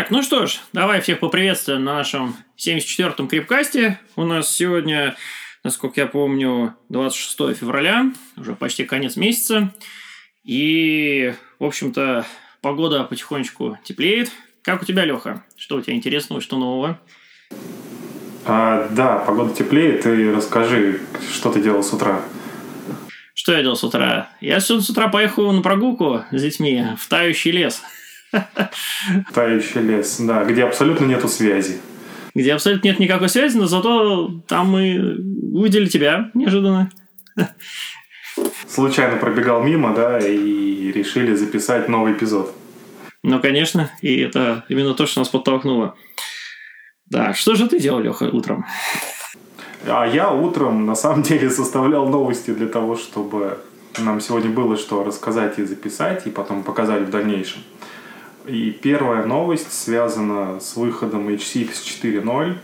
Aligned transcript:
Так, 0.00 0.10
ну 0.10 0.22
что 0.22 0.46
ж, 0.46 0.60
давай 0.72 1.02
всех 1.02 1.18
поприветствуем 1.18 1.84
на 1.84 1.96
нашем 1.96 2.34
74-м 2.56 3.28
крипкасте. 3.28 4.00
У 4.16 4.24
нас 4.24 4.50
сегодня, 4.50 5.14
насколько 5.62 6.00
я 6.00 6.06
помню, 6.06 6.74
26 6.88 7.58
февраля, 7.58 8.10
уже 8.38 8.54
почти 8.54 8.86
конец 8.86 9.16
месяца. 9.16 9.74
И, 10.42 11.34
в 11.58 11.66
общем-то, 11.66 12.24
погода 12.62 13.04
потихонечку 13.04 13.76
теплеет. 13.84 14.32
Как 14.62 14.80
у 14.80 14.86
тебя, 14.86 15.04
Леха? 15.04 15.44
Что 15.54 15.76
у 15.76 15.82
тебя 15.82 15.94
интересного, 15.94 16.40
что 16.40 16.56
нового? 16.56 16.98
А, 18.46 18.88
да, 18.92 19.18
погода 19.18 19.54
теплеет. 19.54 20.04
Ты 20.04 20.34
расскажи, 20.34 21.02
что 21.30 21.52
ты 21.52 21.60
делал 21.60 21.82
с 21.82 21.92
утра? 21.92 22.22
Что 23.34 23.52
я 23.52 23.60
делал 23.60 23.76
с 23.76 23.84
утра? 23.84 24.30
Я 24.40 24.60
сегодня 24.60 24.82
с 24.82 24.88
утра 24.88 25.08
поехал 25.08 25.52
на 25.52 25.60
прогулку 25.60 26.24
с 26.30 26.40
детьми 26.40 26.86
в 26.96 27.06
тающий 27.06 27.50
лес. 27.50 27.82
Тающий 29.34 29.80
лес, 29.80 30.18
да, 30.20 30.44
где 30.44 30.64
абсолютно 30.64 31.04
нету 31.06 31.28
связи. 31.28 31.80
Где 32.34 32.54
абсолютно 32.54 32.88
нет 32.88 33.00
никакой 33.00 33.28
связи, 33.28 33.56
но 33.56 33.66
зато 33.66 34.30
там 34.46 34.68
мы 34.68 35.16
увидели 35.52 35.86
тебя 35.86 36.30
неожиданно. 36.34 36.90
Случайно 38.68 39.16
пробегал 39.16 39.62
мимо, 39.62 39.94
да, 39.94 40.18
и 40.18 40.92
решили 40.92 41.34
записать 41.34 41.88
новый 41.88 42.12
эпизод. 42.12 42.54
Ну, 43.22 43.40
конечно, 43.40 43.90
и 44.00 44.20
это 44.20 44.64
именно 44.68 44.94
то, 44.94 45.06
что 45.06 45.20
нас 45.20 45.28
подтолкнуло. 45.28 45.94
Да, 47.06 47.34
что 47.34 47.54
же 47.54 47.68
ты 47.68 47.80
делал, 47.80 48.00
Леха, 48.00 48.24
утром? 48.24 48.64
А 49.86 50.06
я 50.06 50.30
утром, 50.30 50.86
на 50.86 50.94
самом 50.94 51.22
деле, 51.22 51.50
составлял 51.50 52.06
новости 52.08 52.52
для 52.52 52.68
того, 52.68 52.96
чтобы 52.96 53.58
нам 53.98 54.20
сегодня 54.20 54.50
было 54.50 54.76
что 54.76 55.02
рассказать 55.02 55.58
и 55.58 55.64
записать, 55.64 56.26
и 56.26 56.30
потом 56.30 56.62
показать 56.62 57.02
в 57.02 57.10
дальнейшем. 57.10 57.62
И 58.50 58.72
первая 58.72 59.24
новость 59.24 59.72
связана 59.72 60.58
с 60.58 60.74
выходом 60.74 61.28
HCX 61.28 61.70
4.0. 62.02 62.56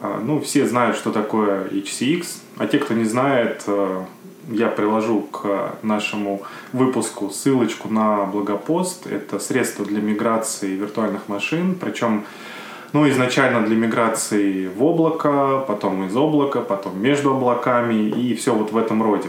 А, 0.00 0.20
ну, 0.22 0.40
все 0.40 0.66
знают, 0.66 0.96
что 0.96 1.10
такое 1.10 1.68
HCX, 1.68 2.26
а 2.58 2.66
те, 2.66 2.78
кто 2.78 2.92
не 2.92 3.04
знает, 3.04 3.62
э, 3.66 4.02
я 4.50 4.68
приложу 4.68 5.22
к 5.22 5.76
нашему 5.82 6.42
выпуску 6.74 7.30
ссылочку 7.30 7.88
на 7.88 8.26
блогопост. 8.26 9.06
Это 9.06 9.38
средство 9.38 9.86
для 9.86 10.02
миграции 10.02 10.74
виртуальных 10.74 11.28
машин, 11.28 11.76
причем 11.80 12.24
ну, 12.92 13.08
изначально 13.08 13.62
для 13.66 13.76
миграции 13.76 14.66
в 14.68 14.84
облако, 14.84 15.64
потом 15.66 16.06
из 16.06 16.14
облака, 16.14 16.60
потом 16.60 17.00
между 17.00 17.30
облаками 17.30 17.94
и 17.94 18.34
все 18.34 18.54
вот 18.54 18.70
в 18.70 18.76
этом 18.76 19.02
роде. 19.02 19.28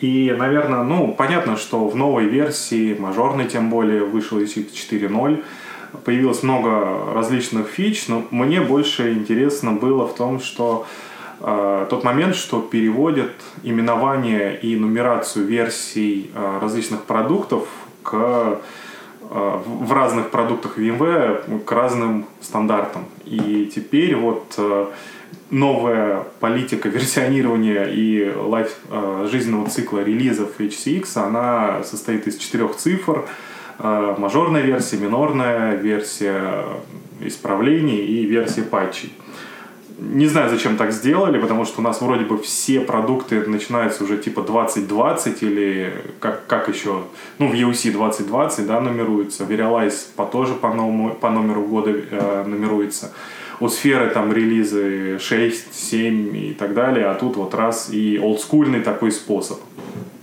И, 0.00 0.34
наверное, 0.36 0.82
ну, 0.82 1.14
понятно, 1.16 1.56
что 1.56 1.88
в 1.88 1.96
новой 1.96 2.26
версии, 2.26 2.94
мажорной 2.98 3.46
тем 3.46 3.70
более, 3.70 4.04
вышел 4.04 4.38
ECX 4.38 4.72
4.0, 4.72 5.42
появилось 6.04 6.42
много 6.42 7.12
различных 7.14 7.68
фич, 7.68 8.08
но 8.08 8.24
мне 8.30 8.60
больше 8.60 9.12
интересно 9.12 9.72
было 9.72 10.06
в 10.06 10.14
том, 10.14 10.40
что 10.40 10.86
э, 11.40 11.86
тот 11.88 12.04
момент, 12.04 12.36
что 12.36 12.60
переводят 12.60 13.32
именование 13.62 14.58
и 14.60 14.76
нумерацию 14.76 15.46
версий 15.46 16.30
э, 16.34 16.58
различных 16.60 17.04
продуктов 17.04 17.66
к 18.02 18.14
э, 18.14 18.56
в 19.30 19.92
разных 19.92 20.30
продуктах 20.30 20.78
VMware 20.78 21.64
к 21.64 21.72
разным 21.72 22.26
стандартам. 22.40 23.04
И 23.24 23.70
теперь 23.74 24.16
вот 24.16 24.54
э, 24.58 24.86
новая 25.50 26.24
политика 26.40 26.88
версионирования 26.88 27.84
и 27.84 28.32
лайф, 28.34 28.76
э, 28.90 29.28
жизненного 29.30 29.68
цикла 29.68 30.00
релизов 30.00 30.58
HCX, 30.58 31.16
она 31.16 31.82
состоит 31.84 32.26
из 32.26 32.36
четырех 32.36 32.76
цифр. 32.76 33.24
Э, 33.78 34.14
мажорная 34.18 34.62
версия, 34.62 34.96
минорная 34.98 35.76
версия 35.76 36.64
исправлений 37.20 38.04
и 38.04 38.26
версия 38.26 38.62
патчей. 38.62 39.12
Не 40.00 40.26
знаю, 40.26 40.48
зачем 40.48 40.76
так 40.76 40.92
сделали, 40.92 41.40
потому 41.40 41.64
что 41.64 41.80
у 41.80 41.82
нас 41.82 42.00
вроде 42.00 42.24
бы 42.24 42.38
все 42.38 42.80
продукты 42.80 43.40
начинаются 43.48 44.04
уже 44.04 44.16
типа 44.16 44.42
2020 44.42 45.42
или 45.42 45.92
как, 46.20 46.46
как 46.46 46.68
еще, 46.68 47.02
ну 47.38 47.48
в 47.48 47.52
EUC 47.52 47.90
2020, 47.90 48.66
да, 48.66 48.80
нумеруются, 48.80 49.42
Verialize 49.42 50.06
по 50.14 50.24
тоже 50.24 50.54
по, 50.54 50.72
новому, 50.72 51.14
по 51.14 51.30
номеру 51.30 51.62
года 51.62 51.90
э, 51.90 52.44
нумеруется 52.46 53.12
у 53.60 53.68
сферы 53.68 54.10
там 54.10 54.32
релизы 54.32 55.18
6, 55.18 55.74
7 55.74 56.36
и 56.36 56.54
так 56.54 56.74
далее, 56.74 57.06
а 57.06 57.14
тут 57.14 57.36
вот 57.36 57.54
раз 57.54 57.90
и 57.92 58.18
олдскульный 58.18 58.80
такой 58.80 59.12
способ. 59.12 59.58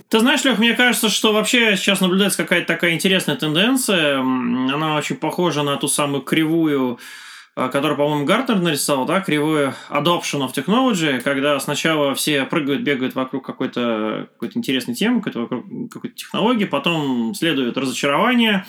Ты 0.08 0.20
знаешь, 0.20 0.44
Лех, 0.44 0.58
мне 0.58 0.74
кажется, 0.74 1.08
что 1.08 1.32
вообще 1.32 1.76
сейчас 1.76 2.00
наблюдается 2.00 2.42
какая-то 2.42 2.68
такая 2.68 2.92
интересная 2.92 3.34
тенденция. 3.34 4.18
Она 4.20 4.96
очень 4.96 5.16
похожа 5.16 5.64
на 5.64 5.76
ту 5.76 5.88
самую 5.88 6.22
кривую, 6.22 7.00
а, 7.56 7.68
которую, 7.68 7.96
по-моему, 7.96 8.24
Гартнер 8.24 8.60
нарисовал, 8.60 9.04
да, 9.04 9.20
кривую 9.20 9.74
adoption 9.90 10.46
of 10.46 10.54
technology, 10.54 11.20
когда 11.20 11.58
сначала 11.58 12.14
все 12.14 12.44
прыгают, 12.44 12.82
бегают 12.82 13.16
вокруг 13.16 13.44
какой-то 13.44 14.28
какой 14.34 14.50
интересной 14.54 14.94
темы, 14.94 15.22
какой-то, 15.22 15.64
какой-то 15.90 16.14
технологии, 16.14 16.66
потом 16.66 17.34
следует 17.34 17.76
разочарование, 17.76 18.64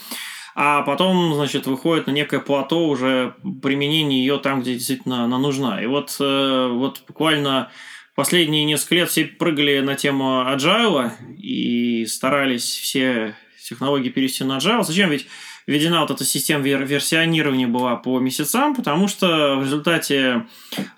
а 0.59 0.81
потом, 0.81 1.35
значит, 1.35 1.68
выходит 1.68 2.07
на 2.07 2.12
некое 2.12 2.40
плато 2.40 2.84
уже 2.90 3.35
применение 3.62 4.19
ее 4.19 4.40
там, 4.40 4.62
где 4.62 4.73
действительно 4.73 5.23
она 5.23 5.38
нужна. 5.38 5.84
И 5.84 5.85
вот, 5.85 6.18
э, 6.19 6.69
вот 6.72 7.03
буквально 7.07 7.69
последние 8.16 8.66
несколько 8.66 8.95
лет 8.95 9.09
все 9.09 9.25
прыгали 9.25 9.81
на 9.81 9.94
тему 9.94 10.44
agile 10.47 11.12
и 11.38 12.07
старались 12.07 12.63
все 12.63 13.35
технологии 13.63 14.09
перевести 14.09 14.45
на 14.45 14.57
agile. 14.57 14.81
Зачем? 14.84 15.12
Ведь 15.12 15.28
введена 15.68 16.01
вот 16.01 16.09
эта 16.09 16.23
система 16.23 16.63
вер- 16.63 16.88
версионирования 16.88 17.68
была 17.68 17.95
по 17.95 18.18
месяцам, 18.18 18.74
потому 18.74 19.07
что 19.07 19.57
в 19.57 19.63
результате 19.63 20.47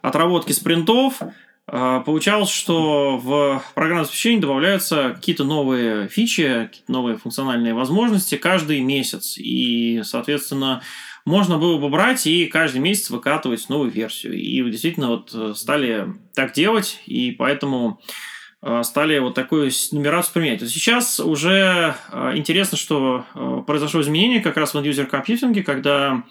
отработки 0.02 0.54
спринтов 0.54 1.20
получалось, 1.72 2.50
что 2.50 3.18
в 3.18 3.64
программное 3.76 4.04
обеспечение 4.04 4.42
добавляются 4.42 5.12
какие-то 5.16 5.44
новые 5.44 6.08
фичи, 6.08 6.68
какие-то 6.68 6.92
новые 6.92 7.18
функциональные 7.18 7.74
возможности 7.74 8.36
каждый 8.36 8.80
месяц. 8.82 9.38
И, 9.38 10.02
соответственно, 10.04 10.82
можно 11.26 11.60
было 11.60 11.78
бы 11.78 11.90
брать 11.90 12.26
и 12.26 12.48
каждый 12.48 12.80
месяц 12.82 13.12
выкатывать 13.12 13.70
новую 13.70 13.92
версию. 13.92 14.34
И 14.34 14.64
действительно 14.72 15.10
вот 15.10 15.32
э, 15.34 15.54
стали 15.56 16.08
так 16.34 16.54
делать, 16.54 17.00
и 17.06 17.32
поэтому 17.32 18.02
э, 18.64 18.82
стали 18.84 19.20
вот 19.20 19.36
такую 19.36 19.70
нумерацию 19.92 20.34
применять. 20.34 20.68
Сейчас 20.68 21.20
уже 21.20 21.96
э, 22.12 22.32
интересно, 22.36 22.78
что 22.78 23.26
произошло 23.68 24.02
изменение 24.02 24.40
как 24.40 24.58
раз 24.58 24.74
в 24.74 24.78
end-user 24.78 25.06
компьютинге, 25.06 25.62
когда 25.62 26.24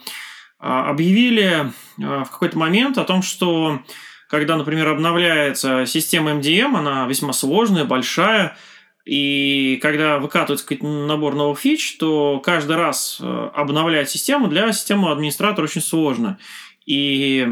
объявили 0.58 1.72
в 1.96 2.26
какой-то 2.32 2.58
момент 2.58 2.98
о 2.98 3.04
том, 3.04 3.22
что 3.22 3.80
когда, 4.28 4.56
например, 4.56 4.88
обновляется 4.88 5.84
система 5.86 6.32
MDM, 6.32 6.76
она 6.76 7.06
весьма 7.06 7.32
сложная, 7.32 7.84
большая, 7.84 8.56
и 9.04 9.78
когда 9.80 10.18
выкатывается 10.18 10.66
какой-то 10.66 10.86
набор 10.86 11.34
новых 11.34 11.58
фич, 11.58 11.96
то 11.96 12.40
каждый 12.40 12.76
раз 12.76 13.18
э, 13.22 13.50
обновлять 13.54 14.10
систему 14.10 14.48
для 14.48 14.70
системы 14.70 15.10
администратора 15.10 15.64
очень 15.64 15.80
сложно. 15.80 16.38
И 16.84 17.48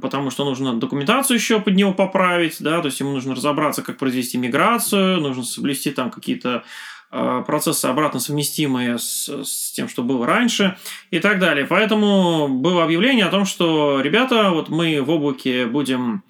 потому 0.00 0.30
что 0.30 0.46
нужно 0.46 0.74
документацию 0.74 1.36
еще 1.36 1.60
под 1.60 1.74
него 1.74 1.92
поправить, 1.92 2.56
да, 2.60 2.80
то 2.80 2.86
есть 2.86 3.00
ему 3.00 3.12
нужно 3.12 3.34
разобраться, 3.34 3.82
как 3.82 3.98
произвести 3.98 4.38
миграцию, 4.38 5.20
нужно 5.20 5.42
соблюсти 5.42 5.90
там 5.90 6.10
какие-то 6.10 6.64
процессы 7.46 7.86
обратно 7.86 8.18
совместимые 8.18 8.98
с, 8.98 9.28
с 9.28 9.72
тем, 9.72 9.88
что 9.88 10.02
было 10.02 10.26
раньше 10.26 10.76
и 11.10 11.20
так 11.20 11.38
далее. 11.38 11.66
Поэтому 11.66 12.48
было 12.48 12.82
объявление 12.82 13.26
о 13.26 13.30
том, 13.30 13.44
что, 13.44 14.00
ребята, 14.00 14.50
вот 14.50 14.68
мы 14.68 15.00
в 15.00 15.10
облаке 15.10 15.66
будем 15.66 16.24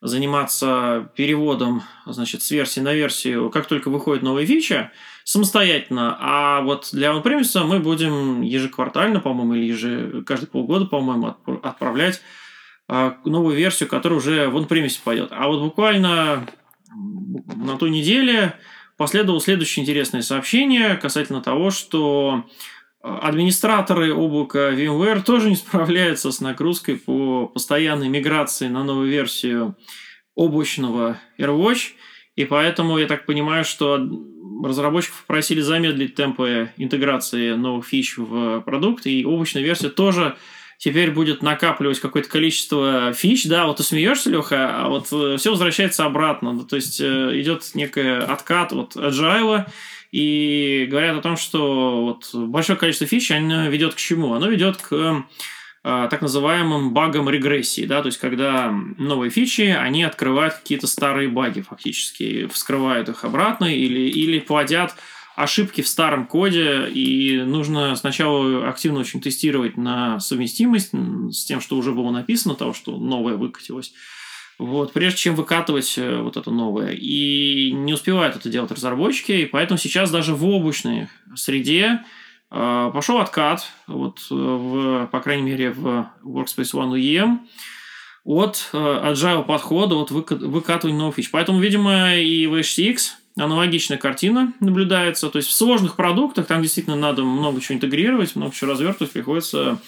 заниматься 0.00 1.10
переводом 1.16 1.82
значит, 2.04 2.42
с 2.42 2.50
версии 2.50 2.80
на 2.80 2.92
версию, 2.92 3.48
как 3.50 3.66
только 3.66 3.88
выходит 3.88 4.22
новая 4.22 4.44
фича, 4.44 4.92
самостоятельно. 5.24 6.16
А 6.20 6.60
вот 6.60 6.90
для 6.92 7.10
on 7.10 7.64
мы 7.64 7.78
будем 7.78 8.42
ежеквартально, 8.42 9.20
по-моему, 9.20 9.54
или 9.54 9.64
еже... 9.64 10.22
каждые 10.26 10.50
полгода, 10.50 10.84
по-моему, 10.84 11.36
отправлять 11.62 12.20
э, 12.90 13.12
новую 13.24 13.56
версию, 13.56 13.88
которая 13.88 14.18
уже 14.18 14.48
в 14.48 14.56
on 14.58 14.90
пойдет. 15.04 15.28
А 15.30 15.48
вот 15.48 15.62
буквально 15.62 16.46
на 17.56 17.78
той 17.78 17.88
неделе 17.88 18.58
последовало 18.96 19.40
следующее 19.40 19.82
интересное 19.82 20.22
сообщение 20.22 20.96
касательно 20.96 21.40
того, 21.40 21.70
что 21.70 22.44
э, 23.02 23.08
администраторы 23.08 24.14
облака 24.14 24.72
VMware 24.72 25.22
тоже 25.22 25.50
не 25.50 25.56
справляются 25.56 26.30
с 26.32 26.40
нагрузкой 26.40 26.96
по 26.96 27.46
постоянной 27.46 28.08
миграции 28.08 28.68
на 28.68 28.84
новую 28.84 29.10
версию 29.10 29.76
облачного 30.34 31.18
AirWatch, 31.38 31.92
и 32.36 32.44
поэтому 32.44 32.98
я 32.98 33.06
так 33.06 33.26
понимаю, 33.26 33.64
что 33.64 33.96
разработчиков 34.64 35.24
просили 35.26 35.60
замедлить 35.60 36.14
темпы 36.14 36.70
интеграции 36.76 37.52
новых 37.52 37.86
фич 37.86 38.16
в 38.18 38.60
продукт, 38.60 39.06
и 39.06 39.24
облачная 39.24 39.62
версия 39.62 39.90
тоже 39.90 40.36
теперь 40.78 41.10
будет 41.10 41.42
накапливать 41.42 42.00
какое-то 42.00 42.28
количество 42.28 43.12
фич, 43.12 43.46
да, 43.46 43.66
вот 43.66 43.78
ты 43.78 43.82
смеешься, 43.82 44.30
Леха, 44.30 44.84
а 44.84 44.88
вот 44.88 45.08
э, 45.12 45.36
все 45.38 45.50
возвращается 45.50 46.04
обратно, 46.04 46.64
то 46.64 46.76
есть 46.76 47.00
э, 47.00 47.40
идет 47.40 47.70
некий 47.74 48.18
откат 48.18 48.72
от 48.72 48.96
agile, 48.96 49.66
и 50.12 50.86
говорят 50.88 51.16
о 51.16 51.22
том, 51.22 51.36
что 51.36 52.04
вот 52.04 52.32
большое 52.34 52.78
количество 52.78 53.06
фич 53.06 53.32
оно 53.32 53.68
ведет 53.68 53.94
к 53.94 53.98
чему? 53.98 54.34
Оно 54.34 54.46
ведет 54.48 54.76
к 54.76 55.24
так 55.82 56.22
называемым 56.22 56.94
багам 56.94 57.28
регрессии, 57.28 57.84
да, 57.84 58.00
то 58.00 58.06
есть 58.06 58.18
когда 58.18 58.70
новые 58.70 59.30
фичи, 59.30 59.76
они 59.78 60.02
открывают 60.02 60.54
какие-то 60.54 60.86
старые 60.86 61.28
баги 61.28 61.60
фактически, 61.60 62.46
вскрывают 62.46 63.10
их 63.10 63.24
обратно 63.24 63.66
или, 63.66 64.08
или 64.08 64.38
плодят 64.38 64.94
ошибки 65.34 65.82
в 65.82 65.88
старом 65.88 66.26
коде, 66.26 66.88
и 66.88 67.42
нужно 67.42 67.96
сначала 67.96 68.68
активно 68.68 69.00
очень 69.00 69.20
тестировать 69.20 69.76
на 69.76 70.20
совместимость 70.20 70.90
с 70.92 71.44
тем, 71.44 71.60
что 71.60 71.76
уже 71.76 71.92
было 71.92 72.10
написано, 72.10 72.54
того, 72.54 72.72
что 72.72 72.96
новое 72.96 73.36
выкатилось. 73.36 73.92
Вот, 74.56 74.92
прежде 74.92 75.18
чем 75.18 75.34
выкатывать 75.34 75.94
э, 75.98 76.20
вот 76.20 76.36
это 76.36 76.52
новое. 76.52 76.92
И 76.92 77.72
не 77.72 77.92
успевают 77.92 78.36
это 78.36 78.48
делать 78.48 78.70
разработчики, 78.70 79.32
и 79.32 79.46
поэтому 79.46 79.78
сейчас 79.78 80.12
даже 80.12 80.32
в 80.32 80.46
облачной 80.46 81.08
среде 81.34 82.04
э, 82.52 82.90
пошел 82.94 83.18
откат, 83.18 83.66
вот, 83.88 84.20
э, 84.30 84.34
в, 84.34 85.06
по 85.06 85.20
крайней 85.20 85.42
мере, 85.42 85.72
в 85.72 86.08
Workspace 86.22 86.72
ONE 86.72 86.94
UEM, 86.94 87.38
от 88.22 88.70
э, 88.72 88.76
agile 88.76 89.44
подхода, 89.44 89.96
от 89.96 90.12
выкатывания 90.12 90.98
новых 90.98 91.16
фич. 91.16 91.32
Поэтому, 91.32 91.58
видимо, 91.58 92.14
и 92.14 92.46
в 92.46 92.54
HTX 92.54 93.23
аналогичная 93.36 93.98
картина 93.98 94.52
наблюдается. 94.60 95.28
То 95.28 95.38
есть 95.38 95.48
в 95.48 95.54
сложных 95.54 95.96
продуктах 95.96 96.46
там 96.46 96.62
действительно 96.62 96.96
надо 96.96 97.22
много 97.22 97.60
чего 97.60 97.76
интегрировать, 97.76 98.36
много 98.36 98.54
чего 98.54 98.72
развертывать, 98.72 99.12
приходится 99.12 99.78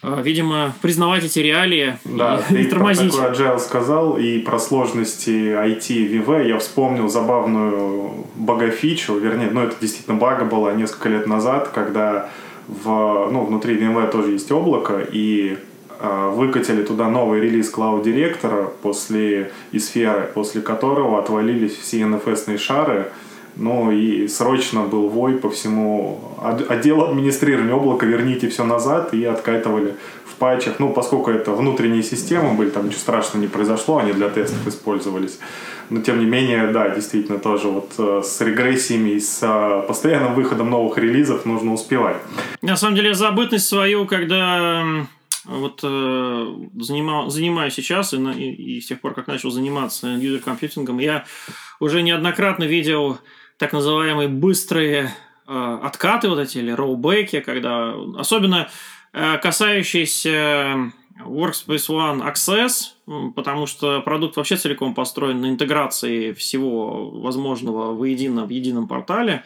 а, 0.00 0.20
видимо, 0.22 0.74
признавать 0.80 1.24
эти 1.24 1.40
реалии 1.40 1.98
да, 2.04 2.42
и, 2.50 2.62
и 2.62 2.64
тормозить. 2.64 3.14
Про 3.14 3.28
такой 3.30 3.46
Agile 3.46 3.58
сказал, 3.58 4.16
и 4.16 4.38
про 4.38 4.58
сложности 4.58 5.30
IT 5.30 5.88
VV 5.88 6.48
я 6.48 6.58
вспомнил 6.58 7.08
забавную 7.08 8.26
багафичу, 8.36 9.18
вернее, 9.18 9.50
ну 9.50 9.62
это 9.62 9.76
действительно 9.80 10.16
бага 10.16 10.44
была 10.44 10.72
несколько 10.72 11.08
лет 11.08 11.26
назад, 11.26 11.68
когда 11.68 12.30
в, 12.68 13.28
ну, 13.30 13.44
внутри 13.44 13.76
VMware 13.76 14.10
тоже 14.10 14.32
есть 14.32 14.50
облако, 14.50 15.06
и 15.12 15.58
выкатили 16.02 16.82
туда 16.82 17.08
новый 17.08 17.40
релиз 17.40 17.72
Cloud 17.72 18.04
Director 18.04 18.70
после 18.82 19.52
и 19.70 19.78
сферы, 19.78 20.28
после 20.34 20.60
которого 20.60 21.18
отвалились 21.18 21.76
все 21.76 22.00
NFS-ные 22.00 22.58
шары, 22.58 23.06
ну 23.56 23.90
и 23.90 24.28
срочно 24.28 24.82
был 24.82 25.08
вой 25.08 25.34
по 25.34 25.50
всему 25.50 26.20
отделу 26.68 27.04
администрирования 27.04 27.74
облака, 27.74 28.06
верните 28.06 28.48
все 28.48 28.64
назад 28.64 29.12
и 29.12 29.24
откатывали 29.24 29.94
в 30.24 30.36
патчах. 30.36 30.78
Ну, 30.78 30.90
поскольку 30.90 31.30
это 31.30 31.52
внутренние 31.52 32.02
системы 32.02 32.54
были, 32.54 32.70
там 32.70 32.86
ничего 32.86 33.00
страшного 33.00 33.42
не 33.42 33.48
произошло, 33.48 33.98
они 33.98 34.12
для 34.12 34.28
тестов 34.28 34.66
использовались. 34.66 35.38
Но 35.90 36.00
тем 36.00 36.20
не 36.20 36.26
менее, 36.26 36.68
да, 36.68 36.88
действительно 36.88 37.38
тоже 37.38 37.68
вот 37.68 37.92
э, 37.98 38.22
с 38.24 38.40
регрессиями 38.40 39.10
и 39.10 39.20
с 39.20 39.40
э, 39.42 39.86
постоянным 39.86 40.34
выходом 40.34 40.70
новых 40.70 40.96
релизов 40.96 41.44
нужно 41.44 41.74
успевать. 41.74 42.16
На 42.62 42.76
самом 42.76 42.96
деле, 42.96 43.12
забытность 43.12 43.66
свою, 43.66 44.06
когда 44.06 44.82
вот 45.44 45.80
э, 45.82 46.56
занимал, 46.80 47.30
занимаюсь 47.30 47.74
сейчас 47.74 48.14
и, 48.14 48.16
и, 48.16 48.76
и 48.76 48.80
с 48.80 48.86
тех 48.86 49.00
пор, 49.00 49.14
как 49.14 49.26
начал 49.26 49.50
заниматься 49.50 50.06
юзер-компьютингом, 50.06 50.98
я 50.98 51.24
уже 51.80 52.02
неоднократно 52.02 52.64
видел 52.64 53.18
так 53.58 53.72
называемые 53.72 54.28
быстрые 54.28 55.14
э, 55.46 55.78
откаты 55.82 56.28
вот 56.28 56.38
эти 56.38 56.58
или 56.58 56.70
роубеки, 56.70 57.40
когда 57.40 57.94
особенно 58.16 58.68
э, 59.12 59.38
касающиеся 59.38 60.92
Workspace 61.24 61.88
ONE 61.88 62.32
Access, 62.32 63.32
потому 63.34 63.66
что 63.66 64.00
продукт 64.00 64.36
вообще 64.36 64.56
целиком 64.56 64.94
построен 64.94 65.40
на 65.40 65.50
интеграции 65.50 66.32
всего 66.32 67.10
возможного 67.10 67.94
воедино 67.94 68.44
в 68.44 68.50
едином 68.50 68.88
портале. 68.88 69.44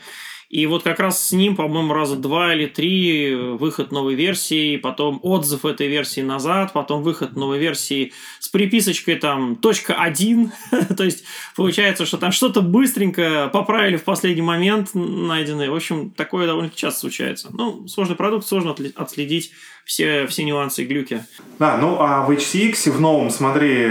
И 0.49 0.67
вот 0.67 0.85
как 0.85 1.01
раз 1.01 1.29
с 1.29 1.33
ним, 1.33 1.57
по-моему, 1.57 1.93
раза 1.93 2.17
два 2.17 2.55
или 2.55 2.67
три 2.67 3.35
выход 3.35 3.91
новой 3.91 4.15
версии, 4.15 4.77
потом 4.77 5.19
отзыв 5.23 5.65
этой 5.65 5.89
версии 5.89 6.21
назад, 6.21 6.73
потом 6.73 7.03
выход 7.03 7.35
новой 7.35 7.59
версии 7.59 8.13
с 8.39 8.49
приписочкой 8.49 9.17
там 9.17 9.57
точка 9.57 9.95
один. 9.95 10.53
То 10.97 11.05
есть 11.05 11.25
получается, 11.57 12.07
что 12.07 12.17
там 12.17 12.31
что-то 12.31 12.63
быстренько 12.63 13.51
поправили 13.53 13.97
в 13.97 14.05
последний 14.05 14.43
момент 14.43 14.91
найденное. 14.95 15.71
В 15.71 15.75
общем, 15.75 16.11
такое 16.11 16.47
довольно 16.47 16.71
часто 16.71 17.01
случается. 17.01 17.49
Ну, 17.53 17.89
сложный 17.89 18.17
продукт, 18.17 18.47
сложно 18.47 18.75
отследить 18.95 19.51
все, 19.85 20.27
все 20.27 20.45
нюансы 20.45 20.83
и 20.83 20.87
глюки. 20.87 21.25
Да, 21.59 21.77
ну 21.77 21.97
а 21.99 22.25
в 22.25 22.31
HCX 22.31 22.91
в 22.91 23.01
новом, 23.01 23.31
смотри, 23.31 23.87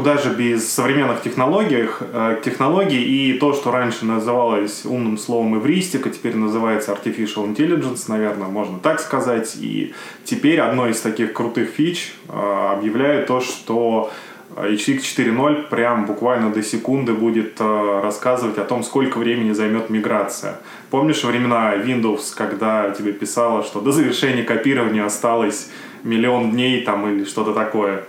куда 0.00 0.16
же 0.16 0.30
без 0.30 0.72
современных 0.72 1.20
технологий, 1.20 1.86
э, 2.00 2.40
технологий 2.42 3.02
и 3.02 3.38
то, 3.38 3.52
что 3.52 3.70
раньше 3.70 4.06
называлось 4.06 4.86
умным 4.86 5.18
словом 5.18 5.58
эвристика, 5.58 6.08
теперь 6.08 6.36
называется 6.36 6.92
artificial 6.92 7.46
intelligence, 7.54 8.04
наверное, 8.08 8.48
можно 8.48 8.78
так 8.78 8.98
сказать. 8.98 9.56
И 9.60 9.92
теперь 10.24 10.58
одной 10.58 10.92
из 10.92 11.02
таких 11.02 11.34
крутых 11.34 11.68
фич 11.68 12.14
э, 12.30 12.32
объявляют 12.32 13.26
то, 13.26 13.42
что 13.42 14.10
HX 14.56 15.00
4.0 15.00 15.68
прям 15.68 16.06
буквально 16.06 16.50
до 16.50 16.62
секунды 16.62 17.12
будет 17.12 17.60
э, 17.60 18.00
рассказывать 18.02 18.56
о 18.56 18.64
том, 18.64 18.82
сколько 18.82 19.18
времени 19.18 19.52
займет 19.52 19.90
миграция. 19.90 20.60
Помнишь 20.88 21.22
времена 21.24 21.74
Windows, 21.76 22.34
когда 22.34 22.90
тебе 22.92 23.12
писало, 23.12 23.64
что 23.64 23.82
до 23.82 23.92
завершения 23.92 24.44
копирования 24.44 25.04
осталось 25.04 25.68
миллион 26.04 26.52
дней 26.52 26.80
там 26.86 27.06
или 27.06 27.24
что-то 27.26 27.52
такое? 27.52 28.04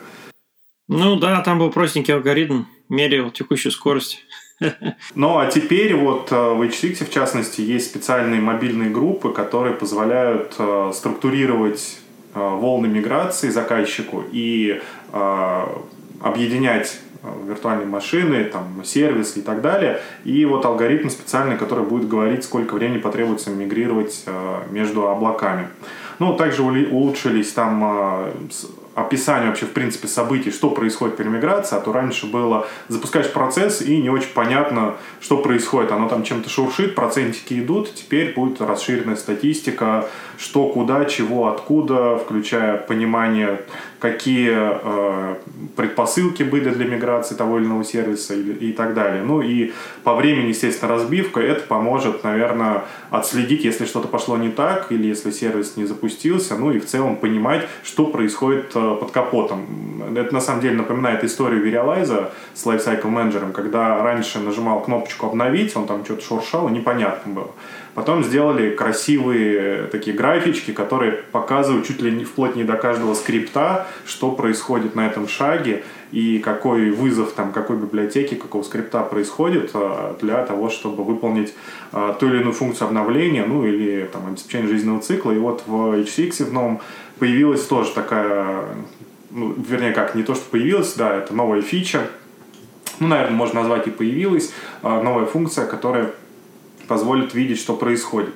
Ну 0.87 1.15
да, 1.15 1.41
там 1.41 1.59
был 1.59 1.71
простенький 1.71 2.13
алгоритм, 2.13 2.63
мерил 2.89 3.31
текущую 3.31 3.71
скорость. 3.71 4.23
Ну 5.15 5.39
а 5.39 5.47
теперь 5.47 5.95
вот 5.95 6.31
э, 6.31 6.35
в 6.35 6.61
HTX 6.61 7.05
в 7.05 7.11
частности 7.11 7.61
есть 7.61 7.87
специальные 7.87 8.41
мобильные 8.41 8.89
группы, 8.89 9.33
которые 9.33 9.73
позволяют 9.73 10.55
э, 10.59 10.91
структурировать 10.93 11.97
э, 12.35 12.39
волны 12.39 12.87
миграции 12.87 13.49
заказчику 13.49 14.23
и 14.31 14.81
объединять 16.21 16.99
виртуальные 17.47 17.87
машины, 17.87 18.45
там, 18.45 18.83
сервис 18.85 19.35
и 19.35 19.41
так 19.41 19.61
далее. 19.61 19.99
И 20.23 20.45
вот 20.45 20.63
алгоритм 20.63 21.09
специальный, 21.09 21.57
который 21.57 21.83
будет 21.83 22.07
говорить, 22.07 22.45
сколько 22.45 22.75
времени 22.75 22.99
потребуется 22.99 23.49
мигрировать 23.49 24.23
между 24.69 25.09
облаками. 25.09 25.67
Ну, 26.19 26.35
также 26.37 26.63
улучшились 26.63 27.51
там 27.51 28.49
описание 28.95 29.49
вообще, 29.49 29.65
в 29.65 29.71
принципе, 29.71 30.07
событий, 30.07 30.51
что 30.51 30.69
происходит 30.69 31.17
при 31.17 31.27
миграции, 31.27 31.77
а 31.77 31.81
то 31.81 31.93
раньше 31.93 32.25
было 32.25 32.67
запускаешь 32.87 33.31
процесс 33.31 33.81
и 33.81 34.01
не 34.01 34.09
очень 34.09 34.33
понятно, 34.33 34.95
что 35.19 35.37
происходит. 35.37 35.91
Оно 35.91 36.09
там 36.09 36.23
чем-то 36.23 36.49
шуршит, 36.49 36.95
процентики 36.95 37.59
идут, 37.59 37.93
теперь 37.93 38.33
будет 38.33 38.61
расширенная 38.61 39.15
статистика, 39.15 40.07
что, 40.41 40.69
куда, 40.69 41.05
чего, 41.05 41.49
откуда, 41.49 42.17
включая 42.17 42.77
понимание, 42.77 43.61
какие 43.99 44.51
э, 44.51 45.35
предпосылки 45.75 46.41
были 46.41 46.69
для 46.69 46.85
миграции 46.85 47.35
того 47.35 47.59
или 47.59 47.65
иного 47.65 47.83
сервиса 47.83 48.33
и, 48.33 48.69
и 48.69 48.73
так 48.73 48.95
далее. 48.95 49.21
Ну 49.21 49.41
и 49.41 49.71
по 50.03 50.15
времени, 50.15 50.47
естественно, 50.47 50.91
разбивка, 50.91 51.39
это 51.39 51.61
поможет, 51.67 52.23
наверное, 52.23 52.85
отследить, 53.11 53.63
если 53.63 53.85
что-то 53.85 54.07
пошло 54.07 54.35
не 54.35 54.49
так, 54.49 54.91
или 54.91 55.05
если 55.05 55.29
сервис 55.29 55.77
не 55.77 55.85
запустился, 55.85 56.57
ну 56.57 56.71
и 56.71 56.79
в 56.79 56.87
целом 56.87 57.17
понимать, 57.17 57.67
что 57.83 58.07
происходит 58.07 58.71
э, 58.73 58.97
под 58.99 59.11
капотом. 59.11 59.67
Это 60.17 60.33
на 60.33 60.41
самом 60.41 60.61
деле 60.61 60.75
напоминает 60.75 61.23
историю 61.23 61.61
Вериалайза 61.61 62.31
с 62.55 62.65
Lifecycle 62.65 63.09
менеджером, 63.09 63.53
когда 63.53 64.01
раньше 64.01 64.39
нажимал 64.39 64.81
кнопочку 64.81 65.27
«Обновить», 65.27 65.75
он 65.75 65.85
там 65.85 66.03
что-то 66.03 66.23
шуршал, 66.23 66.67
непонятно 66.69 67.31
было. 67.31 67.51
Потом 67.93 68.23
сделали 68.23 68.73
красивые 68.73 69.87
такие 69.87 70.15
графички, 70.15 70.71
которые 70.71 71.11
показывают 71.31 71.85
чуть 71.85 72.01
ли 72.01 72.11
не 72.11 72.23
вплоть 72.23 72.55
не 72.55 72.63
до 72.63 72.75
каждого 72.77 73.13
скрипта, 73.15 73.87
что 74.05 74.31
происходит 74.31 74.95
на 74.95 75.07
этом 75.07 75.27
шаге 75.27 75.83
и 76.11 76.39
какой 76.39 76.91
вызов 76.91 77.33
там, 77.33 77.51
какой 77.51 77.77
библиотеки, 77.77 78.35
какого 78.35 78.63
скрипта 78.63 79.01
происходит 79.01 79.71
а, 79.73 80.17
для 80.21 80.45
того, 80.45 80.69
чтобы 80.69 81.03
выполнить 81.03 81.53
а, 81.91 82.13
ту 82.13 82.27
или 82.27 82.39
иную 82.39 82.53
функцию 82.53 82.87
обновления, 82.87 83.45
ну 83.45 83.65
или 83.65 84.09
там 84.11 84.27
обеспечения 84.27 84.67
жизненного 84.67 85.01
цикла. 85.01 85.31
И 85.31 85.37
вот 85.37 85.63
в 85.67 86.01
HCX 86.01 86.45
в 86.45 86.53
новом 86.53 86.81
появилась 87.19 87.65
тоже 87.65 87.91
такая, 87.91 88.65
ну, 89.31 89.53
вернее 89.67 89.91
как, 89.91 90.15
не 90.15 90.23
то, 90.23 90.33
что 90.33 90.45
появилась, 90.49 90.93
да, 90.93 91.15
это 91.17 91.33
новая 91.33 91.61
фича, 91.61 92.01
ну, 92.99 93.07
наверное, 93.07 93.35
можно 93.35 93.61
назвать 93.61 93.87
и 93.87 93.89
появилась, 93.89 94.53
новая 94.83 95.25
функция, 95.25 95.65
которая 95.65 96.11
позволит 96.87 97.33
видеть, 97.33 97.59
что 97.59 97.75
происходит. 97.75 98.33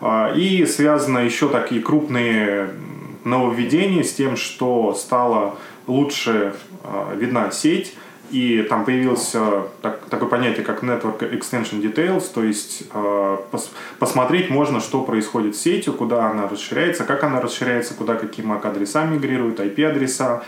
А, 0.00 0.32
и 0.34 0.64
связано 0.66 1.18
еще 1.18 1.48
такие 1.48 1.80
крупные 1.80 2.70
нововведения 3.24 4.02
с 4.02 4.12
тем, 4.12 4.36
что 4.36 4.94
стало 4.94 5.56
лучше 5.86 6.54
а, 6.84 7.14
видна 7.14 7.50
сеть, 7.50 7.94
и 8.30 8.62
там 8.68 8.84
появилось 8.84 9.34
так, 9.80 10.00
такое 10.10 10.28
понятие, 10.28 10.62
как 10.62 10.82
Network 10.82 11.20
Extension 11.20 11.80
Details, 11.80 12.24
то 12.34 12.44
есть 12.44 12.82
э, 12.92 13.36
пос, 13.50 13.70
посмотреть 13.98 14.50
можно, 14.50 14.80
что 14.80 15.00
происходит 15.02 15.56
с 15.56 15.60
сетью, 15.60 15.94
куда 15.94 16.30
она 16.30 16.46
расширяется, 16.46 17.04
как 17.04 17.24
она 17.24 17.40
расширяется, 17.40 17.94
куда 17.94 18.16
какие 18.16 18.44
MAC-адреса 18.44 19.06
мигрируют, 19.06 19.60
IP-адреса, 19.60 20.24
А, 20.26 20.42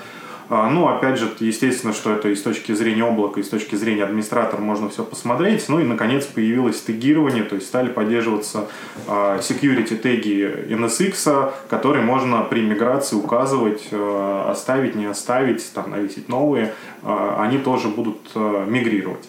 ну, 0.50 0.88
опять 0.88 1.16
же, 1.16 1.30
естественно, 1.38 1.92
что 1.92 2.12
это 2.12 2.28
и 2.28 2.34
с 2.34 2.42
точки 2.42 2.72
зрения 2.72 3.04
облака, 3.04 3.38
и 3.40 3.44
с 3.44 3.48
точки 3.48 3.76
зрения 3.76 4.02
администратора 4.02 4.60
можно 4.60 4.88
все 4.88 5.04
посмотреть. 5.04 5.68
Ну 5.68 5.78
и, 5.78 5.84
наконец, 5.84 6.26
появилось 6.26 6.82
тегирование, 6.82 7.44
то 7.44 7.54
есть 7.54 7.68
стали 7.68 7.88
поддерживаться 7.88 8.68
а, 9.06 9.38
security 9.38 9.96
теги 9.96 10.66
NSX, 10.68 11.52
которые 11.68 12.04
можно 12.04 12.42
при 12.42 12.62
миграции 12.62 13.14
указывать, 13.14 13.88
а, 13.92 14.50
оставить, 14.50 14.96
не 14.96 15.06
оставить, 15.06 15.72
там, 15.72 15.90
навесить 15.90 16.28
новые. 16.28 16.74
Они 17.02 17.58
тоже 17.58 17.88
будут 17.88 18.34
мигрировать. 18.34 19.26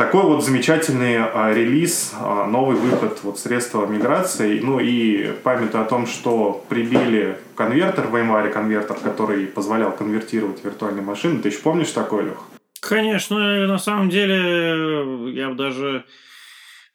Такой 0.00 0.22
вот 0.22 0.42
замечательный 0.42 1.18
а, 1.18 1.52
релиз, 1.52 2.14
а, 2.18 2.46
новый 2.46 2.74
выход 2.74 3.18
вот 3.22 3.38
средства 3.38 3.84
миграции. 3.84 4.58
Ну 4.58 4.80
и 4.80 5.26
памятуя 5.42 5.82
о 5.82 5.84
том, 5.84 6.06
что 6.06 6.64
прибили 6.70 7.36
конвертер, 7.54 8.06
в 8.06 8.16
VMware 8.16 8.48
конвертер, 8.50 8.94
который 8.94 9.46
позволял 9.46 9.92
конвертировать 9.92 10.64
виртуальные 10.64 11.02
машины. 11.02 11.42
Ты 11.42 11.50
еще 11.50 11.58
помнишь 11.58 11.90
такой, 11.90 12.24
Лех? 12.24 12.38
Конечно, 12.80 13.66
на 13.66 13.76
самом 13.76 14.08
деле 14.08 15.32
я 15.34 15.50
бы 15.50 15.54
даже 15.56 16.06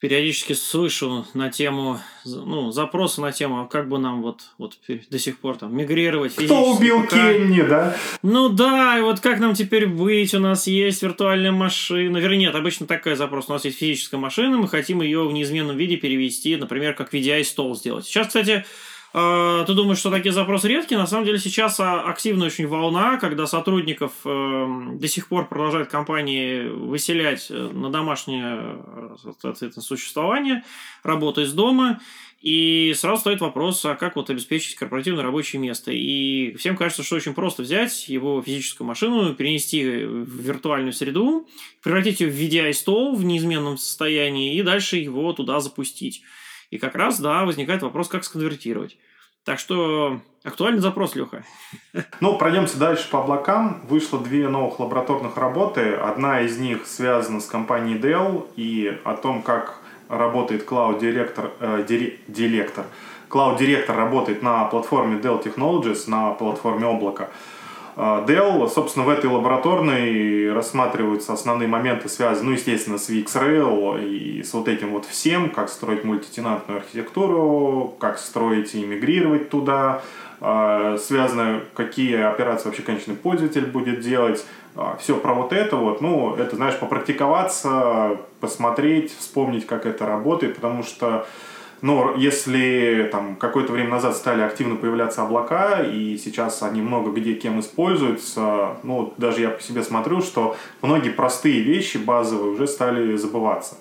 периодически 0.05 0.53
слышу 0.53 1.25
на 1.33 1.49
тему, 1.49 1.99
ну, 2.25 2.69
запросы 2.69 3.21
на 3.21 3.31
тему, 3.31 3.61
а 3.61 3.65
как 3.65 3.89
бы 3.89 3.97
нам 3.97 4.21
вот, 4.21 4.41
вот 4.59 4.77
до 5.09 5.17
сих 5.17 5.39
пор 5.39 5.57
там 5.57 5.75
мигрировать 5.75 6.35
Кто 6.35 6.73
убил 6.73 7.05
ПК. 7.05 7.13
Кенни, 7.13 7.63
да? 7.63 7.97
Ну 8.21 8.49
да, 8.49 8.99
и 8.99 9.01
вот 9.01 9.19
как 9.19 9.39
нам 9.39 9.55
теперь 9.55 9.87
быть? 9.87 10.35
У 10.35 10.39
нас 10.39 10.67
есть 10.67 11.01
виртуальная 11.01 11.51
машина. 11.51 12.17
Вернее, 12.17 12.45
нет, 12.45 12.55
обычно 12.55 12.85
такой 12.85 13.15
запрос. 13.15 13.49
У 13.49 13.53
нас 13.53 13.65
есть 13.65 13.79
физическая 13.79 14.19
машина, 14.19 14.57
мы 14.57 14.67
хотим 14.67 15.01
ее 15.01 15.27
в 15.27 15.33
неизменном 15.33 15.75
виде 15.75 15.95
перевести, 15.97 16.55
например, 16.55 16.93
как 16.93 17.11
VDI-стол 17.11 17.75
сделать. 17.75 18.05
Сейчас, 18.05 18.27
кстати, 18.27 18.63
ты 19.15 19.73
думаешь, 19.73 19.99
что 19.99 20.11
такие 20.11 20.33
запросы 20.33 20.67
редкие? 20.67 20.99
На 20.99 21.07
самом 21.07 21.23
деле 21.23 21.39
сейчас 21.39 21.79
а, 21.79 22.01
активная 22.01 22.47
очень 22.47 22.67
волна, 22.67 23.15
когда 23.15 23.47
сотрудников 23.47 24.11
эм, 24.25 24.99
до 24.99 25.07
сих 25.07 25.29
пор 25.29 25.47
продолжают 25.47 25.87
компании 25.87 26.67
выселять 26.67 27.47
э, 27.49 27.53
на 27.53 27.89
домашнее 27.89 28.57
э, 28.57 29.15
соответственно, 29.39 29.83
существование, 29.83 30.65
работа 31.01 31.43
из 31.43 31.53
дома. 31.53 32.01
И 32.41 32.93
сразу 32.97 33.21
стоит 33.21 33.39
вопрос, 33.39 33.85
а 33.85 33.95
как 33.95 34.17
вот 34.17 34.29
обеспечить 34.29 34.75
корпоративное 34.75 35.23
рабочее 35.23 35.61
место? 35.61 35.93
И 35.93 36.53
всем 36.57 36.75
кажется, 36.75 37.01
что 37.01 37.15
очень 37.15 37.33
просто 37.33 37.63
взять 37.63 38.09
его 38.09 38.41
физическую 38.41 38.85
машину, 38.85 39.33
перенести 39.33 40.03
в 40.03 40.41
виртуальную 40.41 40.91
среду, 40.91 41.47
превратить 41.81 42.19
ее 42.19 42.29
в 42.29 42.35
VDI-стол 42.35 43.15
в 43.15 43.23
неизменном 43.23 43.77
состоянии 43.77 44.57
и 44.57 44.61
дальше 44.61 44.97
его 44.97 45.31
туда 45.31 45.61
запустить. 45.61 46.21
И 46.69 46.77
как 46.77 46.95
раз, 46.95 47.19
да, 47.19 47.45
возникает 47.45 47.81
вопрос, 47.81 48.09
как 48.09 48.25
сконвертировать. 48.25 48.97
Так 49.45 49.59
что 49.59 50.19
актуальный 50.43 50.81
запрос, 50.81 51.15
Леха. 51.15 51.43
Ну, 52.19 52.37
пройдемся 52.37 52.77
дальше 52.77 53.07
по 53.09 53.19
облакам. 53.19 53.81
Вышло 53.87 54.19
две 54.19 54.49
новых 54.49 54.79
лабораторных 54.79 55.37
работы. 55.37 55.93
Одна 55.93 56.41
из 56.41 56.57
них 56.57 56.87
связана 56.87 57.39
с 57.39 57.45
компанией 57.45 57.99
Dell 57.99 58.47
и 58.55 58.99
о 59.03 59.15
том, 59.15 59.43
как 59.43 59.79
работает 60.09 60.67
Cloud 60.67 60.99
Director, 60.99 61.51
э, 61.59 61.85
Director. 61.87 62.85
Cloud 63.29 63.59
Director 63.59 63.95
работает 63.95 64.41
на 64.41 64.65
платформе 64.65 65.19
Dell 65.19 65.43
Technologies, 65.43 66.09
на 66.09 66.31
платформе 66.31 66.87
облака. 66.87 67.23
А, 67.23 67.29
Dell, 67.95 68.67
собственно, 68.67 69.05
в 69.05 69.09
этой 69.09 69.29
лабораторной 69.29 70.51
рассматриваются 70.51 71.31
основные 71.31 71.69
моменты, 71.69 72.09
связанные, 72.09 72.49
ну, 72.49 72.51
естественно, 72.57 72.97
с 72.97 73.09
VxRail 73.09 74.03
и 74.05 74.43
с 74.43 74.53
вот 74.53 74.67
этим 74.67 74.89
вот 74.89 75.05
всем, 75.05 75.49
как 75.49 75.69
строить 75.69 76.03
мультитенантную 76.03 76.79
архитектуру, 76.79 77.95
как 77.99 78.19
строить 78.19 78.75
и 78.75 78.85
мигрировать 78.85 79.49
туда, 79.49 80.01
а, 80.41 80.97
связано, 80.97 81.61
какие 81.73 82.21
операции 82.21 82.67
вообще 82.67 82.83
конечный 82.83 83.15
пользователь 83.15 83.65
будет 83.65 84.01
делать, 84.01 84.45
а, 84.75 84.97
все 84.99 85.15
про 85.15 85.33
вот 85.33 85.53
это 85.53 85.77
вот, 85.77 86.01
ну, 86.01 86.35
это, 86.35 86.57
знаешь, 86.57 86.77
попрактиковаться, 86.77 88.17
посмотреть, 88.41 89.17
вспомнить, 89.17 89.65
как 89.65 89.85
это 89.85 90.05
работает, 90.05 90.55
потому 90.55 90.83
что 90.83 91.25
но 91.81 92.15
если 92.17 93.09
там 93.11 93.35
какое-то 93.35 93.73
время 93.73 93.91
назад 93.91 94.15
стали 94.15 94.41
активно 94.41 94.75
появляться 94.75 95.23
облака, 95.23 95.81
и 95.81 96.17
сейчас 96.17 96.63
они 96.63 96.81
много 96.81 97.11
где 97.11 97.33
кем 97.33 97.59
используются, 97.59 98.77
ну, 98.83 99.13
даже 99.17 99.41
я 99.41 99.49
по 99.49 99.61
себе 99.61 99.83
смотрю, 99.83 100.21
что 100.21 100.55
многие 100.81 101.09
простые 101.09 101.61
вещи 101.61 101.97
базовые 101.97 102.53
уже 102.53 102.67
стали 102.67 103.15
забываться. 103.17 103.75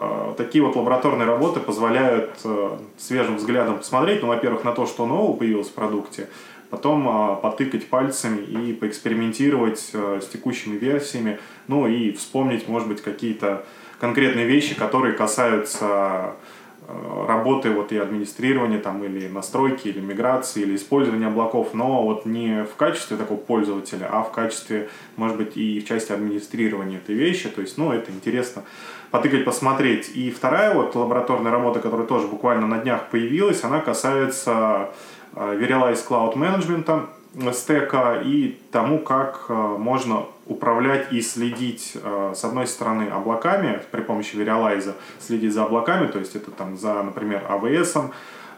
А, 0.00 0.34
такие 0.36 0.64
вот 0.64 0.74
лабораторные 0.74 1.26
работы 1.26 1.60
позволяют 1.60 2.30
э, 2.44 2.70
свежим 2.98 3.36
взглядом 3.36 3.78
посмотреть, 3.78 4.22
ну, 4.22 4.28
во-первых, 4.28 4.64
на 4.64 4.72
то, 4.72 4.86
что 4.86 5.06
нового 5.06 5.36
появилось 5.36 5.68
в 5.68 5.74
продукте, 5.74 6.28
потом 6.70 7.06
а, 7.08 7.34
потыкать 7.36 7.88
пальцами 7.88 8.40
и 8.40 8.72
поэкспериментировать 8.72 9.90
э, 9.92 10.20
с 10.22 10.26
текущими 10.26 10.76
версиями, 10.76 11.38
ну 11.68 11.86
и 11.86 12.12
вспомнить, 12.12 12.68
может 12.68 12.88
быть, 12.88 13.02
какие-то 13.02 13.64
конкретные 14.00 14.46
вещи, 14.46 14.74
которые 14.74 15.12
касаются 15.14 16.34
Э, 16.36 16.63
работы 16.86 17.70
вот 17.70 17.92
и 17.92 17.96
администрирования 17.96 18.78
там 18.78 19.02
или 19.04 19.26
настройки 19.28 19.88
или 19.88 20.00
миграции 20.00 20.62
или 20.62 20.76
использования 20.76 21.28
облаков 21.28 21.72
но 21.72 22.02
вот 22.02 22.26
не 22.26 22.64
в 22.64 22.76
качестве 22.76 23.16
такого 23.16 23.38
пользователя 23.38 24.08
а 24.10 24.22
в 24.22 24.30
качестве 24.32 24.88
может 25.16 25.36
быть 25.36 25.56
и 25.56 25.80
в 25.80 25.86
части 25.86 26.12
администрирования 26.12 26.98
этой 26.98 27.14
вещи. 27.14 27.48
То 27.48 27.62
есть 27.62 27.78
ну 27.78 27.92
это 27.92 28.10
интересно 28.12 28.64
потыкать 29.10 29.44
посмотреть. 29.44 30.10
И 30.14 30.30
вторая 30.30 30.74
вот 30.74 30.94
лабораторная 30.94 31.52
работа 31.52 31.80
которая 31.80 32.06
тоже 32.06 32.26
буквально 32.26 32.66
на 32.66 32.78
днях 32.78 33.08
появилась 33.10 33.64
она 33.64 33.80
касается 33.80 34.90
э, 35.34 35.58
Verialize 35.58 36.06
Cloud 36.06 36.34
Management 36.34 37.08
стека 37.52 38.20
и 38.24 38.56
тому, 38.70 38.98
как 38.98 39.46
э, 39.48 39.52
можно 39.52 40.26
управлять 40.46 41.12
и 41.12 41.20
следить, 41.22 41.92
э, 41.94 42.32
с 42.34 42.44
одной 42.44 42.66
стороны, 42.66 43.04
облаками 43.04 43.80
при 43.90 44.02
помощи 44.02 44.34
Verialize, 44.36 44.94
следить 45.18 45.52
за 45.52 45.64
облаками, 45.64 46.06
то 46.06 46.18
есть 46.18 46.36
это 46.36 46.50
там 46.50 46.76
за, 46.76 47.02
например, 47.02 47.42
AWS, 47.48 48.10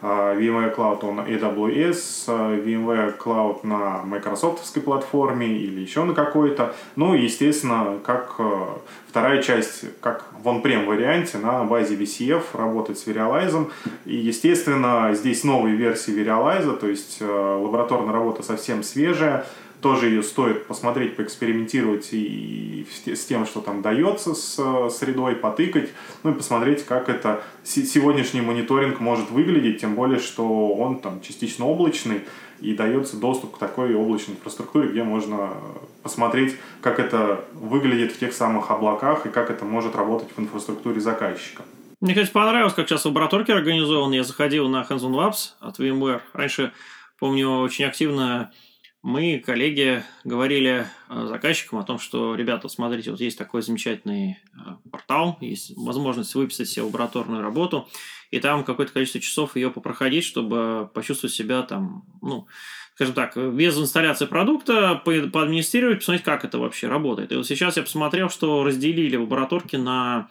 а, 0.02 0.34
VMware 0.34 0.74
Cloud 0.74 1.10
на 1.12 1.22
AWS, 1.22 2.24
а, 2.28 2.56
VMware 2.56 3.16
Cloud 3.18 3.66
на 3.66 4.02
Microsoft 4.04 4.62
платформе 4.84 5.46
или 5.46 5.80
еще 5.80 6.04
на 6.04 6.14
какой-то. 6.14 6.74
Ну 6.96 7.14
и, 7.14 7.22
естественно, 7.22 7.98
как 8.04 8.34
э, 8.38 8.64
вторая 9.08 9.42
часть, 9.42 9.84
как 10.00 10.24
в 10.42 10.46
on-prem 10.48 10.84
варианте 10.84 11.38
на 11.38 11.64
базе 11.64 11.96
VCF 11.96 12.42
работать 12.52 12.98
с 12.98 13.06
Verialize. 13.06 13.70
И, 14.04 14.16
естественно, 14.16 15.10
здесь 15.14 15.44
новые 15.44 15.76
версии 15.76 16.14
Verialize, 16.14 16.76
то 16.76 16.86
есть 16.86 17.18
э, 17.20 17.58
лабораторная 17.62 18.12
работа 18.12 18.42
совсем 18.42 18.82
свежая 18.82 19.46
тоже 19.86 20.08
ее 20.08 20.24
стоит 20.24 20.66
посмотреть, 20.66 21.14
поэкспериментировать 21.14 22.08
и 22.10 22.84
с 23.06 23.24
тем, 23.24 23.46
что 23.46 23.60
там 23.60 23.82
дается 23.82 24.34
с 24.34 24.56
э, 24.58 24.90
средой, 24.90 25.36
потыкать, 25.36 25.90
ну 26.24 26.32
и 26.32 26.34
посмотреть, 26.34 26.84
как 26.84 27.08
это 27.08 27.44
сегодняшний 27.62 28.40
мониторинг 28.40 28.98
может 28.98 29.30
выглядеть, 29.30 29.80
тем 29.80 29.94
более, 29.94 30.18
что 30.18 30.74
он 30.74 30.98
там 30.98 31.20
частично 31.20 31.66
облачный 31.66 32.22
и 32.60 32.74
дается 32.74 33.16
доступ 33.16 33.54
к 33.54 33.58
такой 33.58 33.94
облачной 33.94 34.34
инфраструктуре, 34.34 34.88
где 34.88 35.04
можно 35.04 35.50
посмотреть, 36.02 36.56
как 36.80 36.98
это 36.98 37.44
выглядит 37.52 38.10
в 38.10 38.18
тех 38.18 38.32
самых 38.32 38.72
облаках 38.72 39.24
и 39.26 39.28
как 39.28 39.52
это 39.52 39.64
может 39.64 39.94
работать 39.94 40.30
в 40.36 40.40
инфраструктуре 40.40 41.00
заказчика. 41.00 41.62
Мне, 42.00 42.12
кстати, 42.12 42.32
понравилось, 42.32 42.74
как 42.74 42.88
сейчас 42.88 43.04
лабораторки 43.04 43.52
организованы. 43.52 44.14
Я 44.14 44.24
заходил 44.24 44.68
на 44.68 44.82
Hands-on 44.82 45.12
Labs 45.12 45.50
от 45.60 45.78
VMware. 45.78 46.22
Раньше, 46.32 46.72
помню, 47.20 47.60
очень 47.60 47.84
активно 47.84 48.50
мы, 49.06 49.38
коллеги, 49.38 50.02
говорили 50.24 50.84
э, 51.08 51.26
заказчикам 51.28 51.78
о 51.78 51.84
том, 51.84 52.00
что, 52.00 52.34
ребята, 52.34 52.66
смотрите, 52.68 53.12
вот 53.12 53.20
есть 53.20 53.38
такой 53.38 53.62
замечательный 53.62 54.40
э, 54.52 54.58
портал, 54.90 55.38
есть 55.40 55.76
возможность 55.76 56.34
выписать 56.34 56.68
себе 56.68 56.86
лабораторную 56.86 57.40
работу, 57.40 57.88
и 58.32 58.40
там 58.40 58.64
какое-то 58.64 58.92
количество 58.92 59.20
часов 59.20 59.54
ее 59.54 59.70
попроходить, 59.70 60.24
чтобы 60.24 60.90
почувствовать 60.92 61.32
себя 61.32 61.62
там, 61.62 62.04
ну, 62.20 62.48
скажем 62.96 63.14
так, 63.14 63.36
без 63.54 63.78
инсталляции 63.78 64.26
продукта, 64.26 65.00
поадминистрировать, 65.04 65.98
посмотреть, 65.98 66.24
как 66.24 66.44
это 66.44 66.58
вообще 66.58 66.88
работает. 66.88 67.30
И 67.30 67.36
вот 67.36 67.46
сейчас 67.46 67.76
я 67.76 67.84
посмотрел, 67.84 68.28
что 68.28 68.64
разделили 68.64 69.14
лабораторки 69.14 69.76
на 69.76 70.28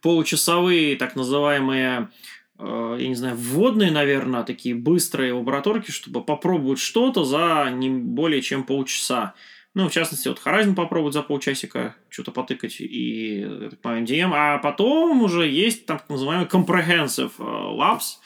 получасовые 0.00 0.96
так 0.96 1.14
называемые 1.14 2.08
я 2.58 3.08
не 3.08 3.14
знаю, 3.14 3.36
вводные, 3.36 3.90
наверное, 3.90 4.44
такие 4.44 4.74
быстрые 4.74 5.32
лабораторки, 5.32 5.90
чтобы 5.90 6.22
попробовать 6.22 6.78
что-то 6.78 7.24
за 7.24 7.70
не 7.72 7.90
более 7.90 8.42
чем 8.42 8.64
полчаса. 8.64 9.34
Ну, 9.74 9.88
в 9.88 9.92
частности, 9.92 10.28
вот 10.28 10.40
Horizon 10.44 10.74
попробовать 10.74 11.14
за 11.14 11.22
полчасика 11.22 11.96
что-то 12.08 12.30
потыкать 12.30 12.76
и, 12.78 13.70
понимаю, 13.82 14.04
MDM. 14.04 14.30
А 14.32 14.58
потом 14.58 15.22
уже 15.22 15.48
есть 15.48 15.84
так 15.86 16.08
называемый 16.08 16.46
Comprehensive 16.46 17.32
э, 17.38 17.42
Labs, 17.42 18.18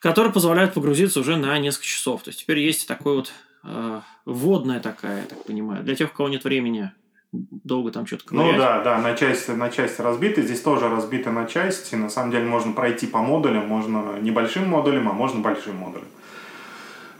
которые 0.00 0.34
позволяют 0.34 0.74
погрузиться 0.74 1.20
уже 1.20 1.36
на 1.36 1.58
несколько 1.58 1.86
часов. 1.86 2.22
То 2.22 2.28
есть 2.28 2.40
теперь 2.40 2.58
есть 2.58 2.86
такой 2.86 3.16
вот 3.16 3.32
э, 3.64 4.00
вводная 4.26 4.80
такая, 4.80 5.22
я 5.22 5.26
так 5.26 5.42
понимаю, 5.44 5.82
для 5.82 5.96
тех, 5.96 6.10
у 6.10 6.14
кого 6.14 6.28
нет 6.28 6.44
времени 6.44 6.92
долго 7.32 7.90
там 7.90 8.06
что-то 8.06 8.26
ковырять. 8.26 8.52
Ну 8.52 8.58
да, 8.58 8.82
да, 8.82 8.98
на 8.98 9.14
части, 9.14 9.50
на 9.50 9.70
части 9.70 10.00
разбиты. 10.00 10.42
Здесь 10.42 10.60
тоже 10.60 10.88
разбиты 10.88 11.30
на 11.30 11.46
части. 11.46 11.94
На 11.94 12.10
самом 12.10 12.30
деле 12.30 12.44
можно 12.44 12.72
пройти 12.72 13.06
по 13.06 13.18
модулям, 13.18 13.66
можно 13.66 14.18
небольшим 14.20 14.68
модулем, 14.68 15.08
а 15.08 15.12
можно 15.12 15.40
большим 15.40 15.76
модулем. 15.76 16.06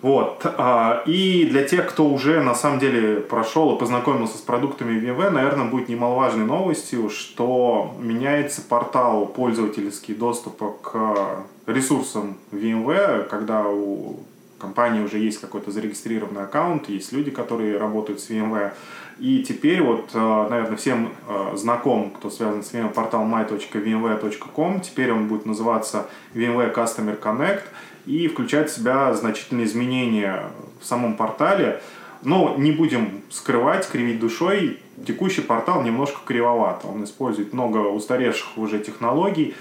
Вот. 0.02 0.44
а, 0.44 1.04
И 1.06 1.46
для 1.46 1.62
тех, 1.62 1.88
кто 1.88 2.08
уже 2.08 2.42
на 2.42 2.54
самом 2.54 2.80
деле 2.80 3.20
прошел 3.20 3.74
и 3.74 3.78
познакомился 3.78 4.36
с 4.36 4.40
продуктами 4.40 5.00
VMware, 5.00 5.30
наверное, 5.30 5.66
будет 5.66 5.88
немаловажной 5.88 6.44
новостью, 6.44 7.08
что 7.08 7.94
меняется 8.00 8.62
портал 8.62 9.26
пользовательский 9.26 10.14
доступа 10.14 10.74
к 10.82 11.44
ресурсам 11.66 12.36
VMware, 12.50 13.28
когда 13.28 13.62
у 13.68 14.16
компании 14.62 15.02
уже 15.02 15.18
есть 15.18 15.40
какой-то 15.40 15.70
зарегистрированный 15.70 16.44
аккаунт, 16.44 16.88
есть 16.88 17.12
люди, 17.12 17.30
которые 17.30 17.76
работают 17.76 18.20
с 18.20 18.30
VMware. 18.30 18.72
И 19.18 19.42
теперь 19.42 19.82
вот, 19.82 20.10
э, 20.14 20.46
наверное, 20.48 20.76
всем 20.76 21.10
э, 21.28 21.56
знаком, 21.56 22.10
кто 22.10 22.30
связан 22.30 22.62
с 22.62 22.72
VMware, 22.72 22.94
портал 22.94 23.24
my.vmware.com. 23.24 24.80
Теперь 24.80 25.12
он 25.12 25.28
будет 25.28 25.46
называться 25.46 26.06
VMware 26.34 26.74
Customer 26.74 27.20
Connect 27.20 27.62
и 28.06 28.28
включать 28.28 28.70
в 28.70 28.74
себя 28.74 29.12
значительные 29.14 29.66
изменения 29.66 30.44
в 30.80 30.86
самом 30.86 31.16
портале. 31.16 31.82
Но 32.22 32.54
не 32.56 32.70
будем 32.70 33.22
скрывать, 33.30 33.88
кривить 33.88 34.20
душой, 34.20 34.78
текущий 35.06 35.42
портал 35.42 35.82
немножко 35.82 36.20
кривоват. 36.24 36.84
Он 36.84 37.02
использует 37.02 37.52
много 37.52 37.78
устаревших 37.78 38.56
уже 38.56 38.78
технологий, 38.78 39.54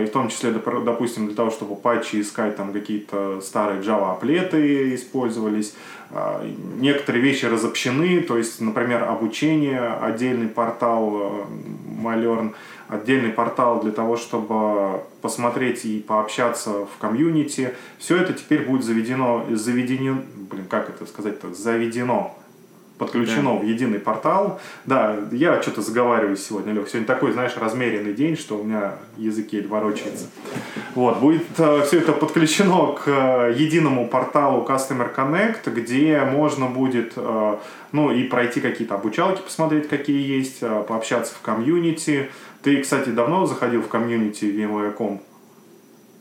и 0.00 0.06
в 0.06 0.10
том 0.10 0.28
числе, 0.28 0.50
допустим, 0.50 1.26
для 1.26 1.36
того, 1.36 1.50
чтобы 1.50 1.76
патчи 1.76 2.20
искать, 2.20 2.56
там 2.56 2.72
какие-то 2.72 3.40
старые 3.40 3.82
Java 3.82 4.12
аплеты 4.12 4.94
использовались. 4.94 5.74
А, 6.10 6.44
некоторые 6.78 7.22
вещи 7.22 7.46
разобщены, 7.46 8.20
то 8.20 8.36
есть, 8.36 8.60
например, 8.60 9.04
обучение, 9.04 9.80
отдельный 9.80 10.48
портал 10.48 11.46
э, 12.02 12.50
отдельный 12.88 13.30
портал 13.30 13.80
для 13.80 13.90
того, 13.90 14.16
чтобы 14.16 15.02
посмотреть 15.20 15.84
и 15.84 16.00
пообщаться 16.00 16.86
в 16.86 16.98
комьюнити. 17.00 17.74
Все 17.98 18.16
это 18.16 18.32
теперь 18.32 18.64
будет 18.64 18.84
заведено, 18.84 19.44
заведено, 19.50 20.22
блин, 20.50 20.66
как 20.68 20.88
это 20.88 21.06
сказать-то, 21.06 21.52
заведено 21.52 22.36
подключено 22.98 23.54
да. 23.54 23.58
в 23.60 23.64
единый 23.64 23.98
портал. 23.98 24.60
Да, 24.84 25.16
я 25.32 25.60
что-то 25.62 25.82
заговариваюсь 25.82 26.44
сегодня, 26.46 26.72
Лех. 26.72 26.88
Сегодня 26.88 27.06
такой, 27.06 27.32
знаешь, 27.32 27.56
размеренный 27.56 28.12
день, 28.12 28.36
что 28.36 28.58
у 28.58 28.64
меня 28.64 28.94
язык 29.16 29.52
еле 29.52 29.68
ворочается. 29.68 30.26
Вот, 30.94 31.18
будет 31.18 31.44
э, 31.58 31.82
все 31.86 31.98
это 31.98 32.12
подключено 32.12 32.92
к 32.92 33.02
э, 33.06 33.54
единому 33.56 34.08
порталу 34.08 34.66
Customer 34.66 35.14
Connect, 35.14 35.70
где 35.70 36.20
можно 36.20 36.66
будет, 36.66 37.12
э, 37.16 37.56
ну, 37.92 38.10
и 38.10 38.24
пройти 38.24 38.60
какие-то 38.60 38.94
обучалки, 38.94 39.42
посмотреть, 39.42 39.88
какие 39.88 40.38
есть, 40.38 40.58
э, 40.62 40.84
пообщаться 40.86 41.34
в 41.34 41.40
комьюнити. 41.40 42.30
Ты, 42.62 42.80
кстати, 42.80 43.10
давно 43.10 43.46
заходил 43.46 43.82
в 43.82 43.88
комьюнити 43.88 44.44
VMware.com? 44.46 45.20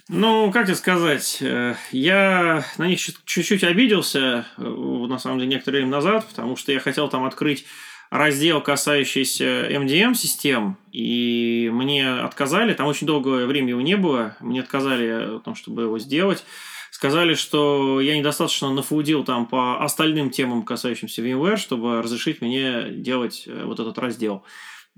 Ну, 0.08 0.52
как 0.52 0.68
тебе 0.68 0.76
сказать, 0.76 1.40
э, 1.42 1.74
я 1.92 2.64
на 2.78 2.86
них 2.86 3.00
чуть-чуть 3.00 3.64
обиделся, 3.64 4.46
э, 4.56 4.62
на 4.62 5.18
самом 5.18 5.40
деле, 5.40 5.50
некоторое 5.50 5.80
время 5.80 5.94
назад, 5.94 6.28
потому 6.28 6.56
что 6.56 6.72
я 6.72 6.80
хотел 6.80 7.10
там 7.10 7.26
открыть 7.26 7.66
раздел, 8.12 8.62
касающийся 8.62 9.68
MDM-систем, 9.68 10.78
и 10.92 11.72
мне 11.74 12.08
отказали, 12.08 12.74
там 12.74 12.86
очень 12.86 13.08
долгое 13.08 13.48
время 13.48 13.70
его 13.70 13.82
не 13.82 13.98
было, 13.98 14.38
мне 14.42 14.62
отказали 14.62 15.38
в 15.38 15.40
том, 15.40 15.56
чтобы 15.56 15.84
его 15.84 15.98
сделать. 15.98 16.46
Сказали, 16.92 17.34
что 17.34 18.00
я 18.00 18.16
недостаточно 18.16 18.72
нафудил 18.72 19.24
там 19.24 19.48
по 19.48 19.84
остальным 19.84 20.30
темам, 20.30 20.64
касающимся 20.64 21.24
VMware, 21.24 21.58
чтобы 21.58 22.02
разрешить 22.04 22.42
мне 22.42 22.90
делать 22.90 23.46
э, 23.48 23.64
вот 23.66 23.80
этот 23.80 23.98
раздел. 23.98 24.46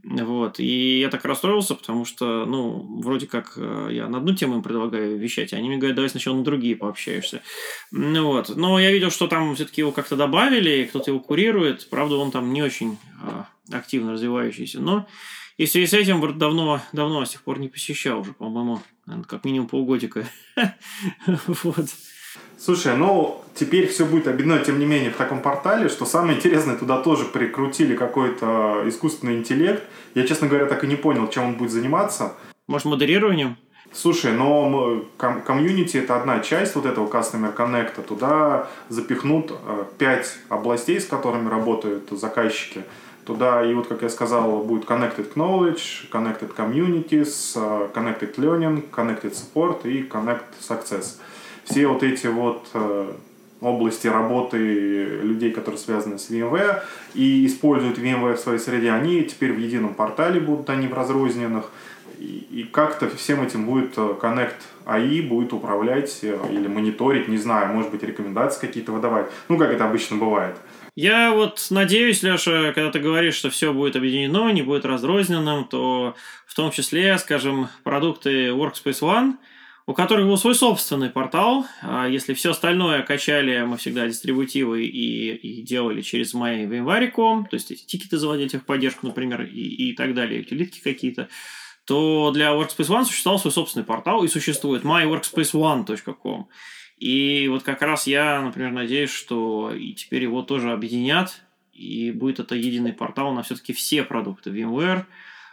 Вот. 0.04 0.60
И 0.60 1.00
я 1.00 1.10
так 1.10 1.26
расстроился, 1.26 1.76
потому 1.76 2.06
что, 2.06 2.46
ну, 2.46 3.00
вроде 3.02 3.28
как 3.28 3.54
э, 3.58 3.90
я 3.92 4.08
на 4.08 4.20
одну 4.20 4.34
тему 4.36 4.56
им 4.56 4.64
предлагаю 4.64 5.18
вещать, 5.18 5.54
а 5.54 5.58
они 5.58 5.68
мне 5.68 5.78
говорят, 5.78 5.96
давай 5.96 6.10
сначала 6.10 6.36
на 6.36 6.44
другие 6.44 6.76
пообщаешься. 6.76 7.42
Ну 7.92 8.26
вот. 8.26 8.56
Но 8.56 8.80
я 8.80 8.92
видел, 8.92 9.10
что 9.10 9.28
там 9.28 9.56
все-таки 9.56 9.82
его 9.82 9.92
как-то 9.92 10.16
добавили, 10.16 10.86
кто-то 10.86 11.12
его 11.12 11.20
курирует. 11.20 11.90
Правда, 11.90 12.16
он 12.16 12.32
там 12.32 12.54
не 12.54 12.62
очень 12.62 12.98
а, 13.22 13.48
активно 13.72 14.14
развивающийся. 14.14 14.80
Но 14.80 15.08
и 15.58 15.66
в 15.66 15.72
связи 15.72 15.88
с 15.88 15.94
этим 15.94 16.38
давно, 16.38 16.82
давно 16.94 17.26
с 17.26 17.32
тех 17.32 17.42
пор 17.42 17.60
не 17.60 17.68
посещал 17.68 18.22
уже, 18.22 18.34
по-моему, 18.34 18.82
как 19.28 19.44
минимум 19.44 19.68
полгодика. 19.68 20.28
Вот. 21.26 21.88
Слушай, 22.60 22.98
ну 22.98 23.42
теперь 23.54 23.88
все 23.88 24.06
будет 24.06 24.28
объединено, 24.28 24.60
тем 24.60 24.80
не 24.80 24.86
менее, 24.86 25.12
в 25.12 25.16
таком 25.16 25.42
портале, 25.42 25.90
что 25.90 26.06
самое 26.06 26.38
интересное, 26.38 26.76
туда 26.76 27.02
тоже 27.02 27.26
прикрутили 27.26 27.96
какой-то 27.96 28.84
искусственный 28.86 29.38
интеллект. 29.38 29.84
Я, 30.16 30.26
честно 30.26 30.48
говоря, 30.48 30.66
так 30.66 30.84
и 30.84 30.88
не 30.88 30.96
понял, 30.96 31.28
чем 31.28 31.46
он 31.46 31.54
будет 31.54 31.72
заниматься. 31.72 32.34
Может, 32.68 32.86
модерированием? 32.86 33.58
Слушай, 33.94 34.34
но 34.34 35.04
ком- 35.18 35.42
комьюнити 35.42 35.98
это 35.98 36.18
одна 36.18 36.40
часть 36.40 36.76
вот 36.76 36.86
этого 36.86 37.08
Customer 37.08 37.56
Connect. 37.56 38.02
Туда 38.04 38.68
запихнут 38.90 39.52
э, 39.52 39.84
пять 39.98 40.38
областей, 40.50 41.00
с 41.00 41.06
которыми 41.06 41.50
работают 41.50 42.10
заказчики. 42.12 42.84
Туда, 43.26 43.66
и 43.66 43.74
вот, 43.74 43.88
как 43.88 44.02
я 44.02 44.10
сказал, 44.10 44.60
будет 44.64 44.86
Connected 44.86 45.34
Knowledge, 45.36 46.10
Connected 46.12 46.54
Communities, 46.56 47.54
э, 47.56 47.88
Connected 47.94 48.36
Learning, 48.36 48.84
Connected 48.92 49.34
Support 49.34 49.88
и 49.88 50.04
Connect 50.04 50.44
Success 50.62 51.18
все 51.70 51.88
вот 51.88 52.04
эти 52.04 52.28
вот 52.28 52.68
э, 52.74 53.12
области 53.62 54.08
работы 54.08 54.58
людей, 54.58 55.52
которые 55.52 55.80
связаны 55.80 56.18
с 56.20 56.30
VMware 56.30 56.84
и 57.14 57.46
используют 57.46 57.98
VMware 57.98 58.36
в 58.36 58.40
своей 58.40 58.60
среде, 58.60 58.92
они 58.92 59.24
теперь 59.24 59.54
в 59.54 59.60
едином 59.60 59.94
портале 59.94 60.40
будут, 60.40 60.70
они 60.70 60.88
в 60.88 60.94
разрозненных. 60.94 61.72
И, 62.20 62.68
как-то 62.72 63.10
всем 63.10 63.44
этим 63.44 63.68
будет 63.68 63.96
э, 63.98 64.16
Connect 64.20 64.56
AI 64.86 65.22
будет 65.22 65.54
управлять 65.54 66.20
э, 66.24 66.36
или 66.50 66.68
мониторить, 66.68 67.28
не 67.28 67.38
знаю, 67.38 67.72
может 67.74 67.92
быть, 67.92 68.02
рекомендации 68.02 68.60
какие-то 68.60 68.92
выдавать. 68.92 69.28
Ну, 69.50 69.58
как 69.58 69.72
это 69.72 69.86
обычно 69.86 70.18
бывает. 70.18 70.56
Я 70.96 71.32
вот 71.32 71.68
надеюсь, 71.70 72.24
Леша, 72.24 72.72
когда 72.74 72.90
ты 72.92 73.00
говоришь, 73.00 73.36
что 73.36 73.52
все 73.52 73.72
будет 73.72 73.96
объединено, 73.96 74.50
не 74.52 74.64
будет 74.64 74.84
разрозненным, 74.84 75.66
то 75.66 76.16
в 76.48 76.56
том 76.56 76.72
числе, 76.72 77.16
скажем, 77.20 77.68
продукты 77.84 78.48
Workspace 78.48 79.02
ONE– 79.02 79.34
у 79.88 79.94
которых 79.94 80.28
был 80.28 80.38
свой 80.38 80.54
собственный 80.54 81.10
портал. 81.10 81.66
А 81.82 82.08
если 82.08 82.34
все 82.34 82.52
остальное 82.52 83.04
качали 83.04 83.62
мы 83.62 83.78
всегда 83.78 84.06
дистрибутивы 84.06 84.86
и, 84.86 85.34
и 85.34 85.62
делали 85.62 86.02
через 86.02 86.36
MyVMware.com, 86.36 87.46
то 87.46 87.56
есть 87.56 87.72
эти 87.72 87.86
тикеты 87.86 88.18
заводили 88.18 88.50
техподдержку, 88.50 89.08
например, 89.08 89.44
и, 89.44 89.90
и 89.90 89.96
так 89.96 90.14
далее, 90.14 90.42
утилитки 90.42 90.82
какие-то, 90.82 91.30
то 91.86 92.32
для 92.34 92.50
Workspace 92.50 92.90
ONE 92.90 93.06
существовал 93.06 93.40
свой 93.40 93.54
собственный 93.54 93.86
портал 93.86 94.26
и 94.26 94.28
существует 94.28 94.84
myworkspaceone.com. 94.84 96.50
И 96.98 97.48
вот 97.48 97.64
как 97.64 97.82
раз 97.82 98.08
я, 98.08 98.42
например, 98.42 98.72
надеюсь, 98.72 99.12
что 99.12 99.72
и 99.74 99.94
теперь 99.94 100.24
его 100.24 100.42
тоже 100.42 100.74
объединят, 100.74 101.42
и 101.72 102.12
будет 102.12 102.40
это 102.40 102.56
единый 102.56 102.92
портал 102.92 103.32
на 103.34 103.42
все-таки 103.42 103.72
все 103.72 104.04
продукты 104.04 104.50
VMware, 104.50 105.06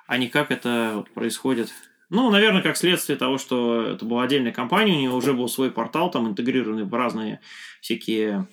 а 0.09 0.19
не 0.19 0.27
как 0.27 0.51
это 0.51 0.95
вот 0.97 1.11
происходит 1.11 1.73
ну, 2.15 2.31
наверное, 2.31 2.63
как 2.63 2.77
следствие 2.77 3.19
того, 3.19 3.39
что 3.39 3.83
это 3.83 4.05
была 4.05 4.23
отдельная 4.23 4.53
компания, 4.53 4.95
у 4.95 4.99
нее 4.99 5.11
уже 5.11 5.33
был 5.33 5.49
свой 5.49 5.71
портал, 5.71 6.11
там 6.11 6.29
интегрированный 6.29 6.85
в 6.85 6.95
разные 6.95 7.41
всякие 7.81 8.47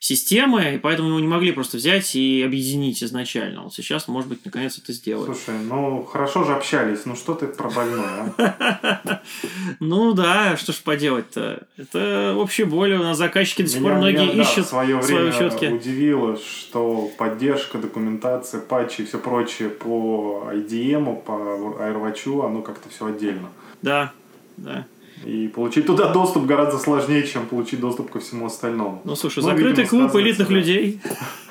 системы, 0.00 0.74
и 0.74 0.78
поэтому 0.78 1.10
его 1.10 1.20
не 1.20 1.28
могли 1.28 1.52
просто 1.52 1.76
взять 1.76 2.16
и 2.16 2.42
объединить 2.42 3.04
изначально. 3.04 3.64
Вот 3.64 3.74
сейчас, 3.74 4.08
может 4.08 4.30
быть, 4.30 4.42
наконец 4.46 4.78
это 4.78 4.94
сделают. 4.94 5.36
Слушай, 5.36 5.60
ну 5.60 6.02
хорошо 6.04 6.44
же 6.44 6.54
общались, 6.54 7.04
ну 7.04 7.14
что 7.14 7.34
ты 7.34 7.46
про 7.46 7.70
больное, 7.70 8.32
а? 8.38 9.22
Ну 9.80 10.14
да, 10.14 10.56
что 10.56 10.72
ж 10.72 10.76
поделать-то. 10.78 11.66
Это 11.76 12.34
общая 12.36 12.64
боль, 12.64 12.94
у 12.94 13.02
нас 13.02 13.18
заказчики 13.18 13.62
до 13.62 13.68
сих 13.68 13.82
пор 13.82 13.96
многие 13.96 14.40
ищут 14.40 14.66
свое 14.66 14.96
время 14.96 15.30
удивило, 15.74 16.38
что 16.38 17.10
поддержка, 17.18 17.76
документация, 17.76 18.60
патчи 18.60 19.02
и 19.02 19.04
все 19.04 19.18
прочее 19.18 19.68
по 19.68 20.48
IDM, 20.50 21.22
по 21.22 21.32
AirWatch, 21.78 22.46
оно 22.46 22.62
как-то 22.62 22.88
все 22.88 23.06
отдельно. 23.06 23.50
Да, 23.82 24.12
да. 24.56 24.86
И 25.24 25.48
получить 25.48 25.86
туда 25.86 26.12
доступ 26.12 26.46
гораздо 26.46 26.78
сложнее, 26.78 27.26
чем 27.26 27.46
получить 27.46 27.80
доступ 27.80 28.10
ко 28.10 28.20
всему 28.20 28.46
остальному. 28.46 29.02
Ну, 29.04 29.14
слушай, 29.16 29.40
ну, 29.40 29.50
закрытый 29.50 29.86
клуб 29.86 30.14
элитных 30.14 30.48
да. 30.48 30.54
людей. 30.54 31.00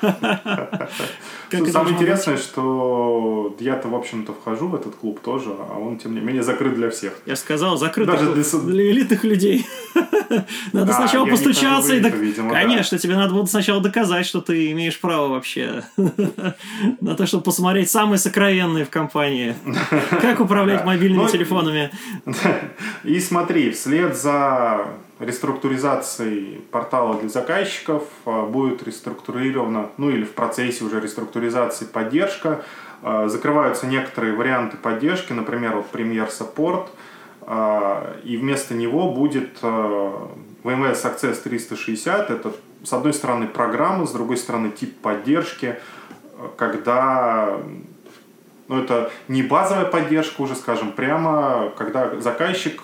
Самое 1.50 1.94
интересное, 1.94 2.36
что 2.36 3.56
я-то, 3.60 3.88
в 3.88 3.94
общем-то, 3.94 4.32
вхожу 4.32 4.68
в 4.68 4.74
этот 4.74 4.94
клуб 4.94 5.20
тоже, 5.20 5.50
а 5.50 5.78
он, 5.78 5.98
тем 5.98 6.14
не 6.14 6.20
менее, 6.20 6.42
закрыт 6.42 6.74
для 6.74 6.90
всех. 6.90 7.12
Я 7.26 7.36
сказал, 7.36 7.76
закрытый 7.76 8.16
клуб 8.16 8.64
для 8.66 8.90
элитных 8.90 9.24
людей. 9.24 9.66
Надо 10.72 10.92
сначала 10.92 11.26
постучаться 11.26 11.94
и... 11.94 12.02
Конечно, 12.50 12.98
тебе 12.98 13.16
надо 13.16 13.34
будет 13.34 13.50
сначала 13.50 13.80
доказать, 13.80 14.26
что 14.26 14.40
ты 14.40 14.70
имеешь 14.70 14.98
право 15.00 15.28
вообще 15.28 15.82
на 17.00 17.14
то, 17.16 17.26
чтобы 17.26 17.42
посмотреть 17.42 17.90
самые 17.90 18.18
сокровенные 18.18 18.84
в 18.84 18.90
компании. 18.90 19.54
Как 20.20 20.40
управлять 20.40 20.84
мобильными 20.84 21.22
ну, 21.22 21.28
телефонами. 21.28 21.90
И 23.04 23.18
смотри, 23.20 23.59
вслед 23.68 24.16
за 24.16 24.86
реструктуризацией 25.20 26.62
портала 26.70 27.18
для 27.20 27.28
заказчиков 27.28 28.04
а, 28.24 28.46
будет 28.46 28.82
реструктурирована, 28.82 29.90
ну 29.98 30.08
или 30.08 30.24
в 30.24 30.32
процессе 30.32 30.82
уже 30.82 31.00
реструктуризации 31.00 31.84
поддержка. 31.84 32.62
А, 33.02 33.28
закрываются 33.28 33.86
некоторые 33.86 34.34
варианты 34.34 34.78
поддержки, 34.78 35.34
например, 35.34 35.76
вот 35.76 35.92
Premier 35.92 36.28
Support, 36.28 36.86
а, 37.42 38.16
и 38.24 38.38
вместо 38.38 38.74
него 38.74 39.12
будет 39.12 39.60
VMware 39.60 40.94
Success 40.94 41.42
360 41.42 42.30
это 42.30 42.52
с 42.82 42.92
одной 42.92 43.12
стороны 43.12 43.46
программа, 43.46 44.06
с 44.06 44.12
другой 44.12 44.38
стороны 44.38 44.70
тип 44.70 44.96
поддержки, 45.00 45.76
когда 46.56 47.58
ну, 48.68 48.82
это 48.82 49.10
не 49.28 49.42
базовая 49.42 49.84
поддержка 49.84 50.40
уже, 50.40 50.54
скажем, 50.54 50.92
прямо, 50.92 51.72
когда 51.76 52.18
заказчик 52.20 52.80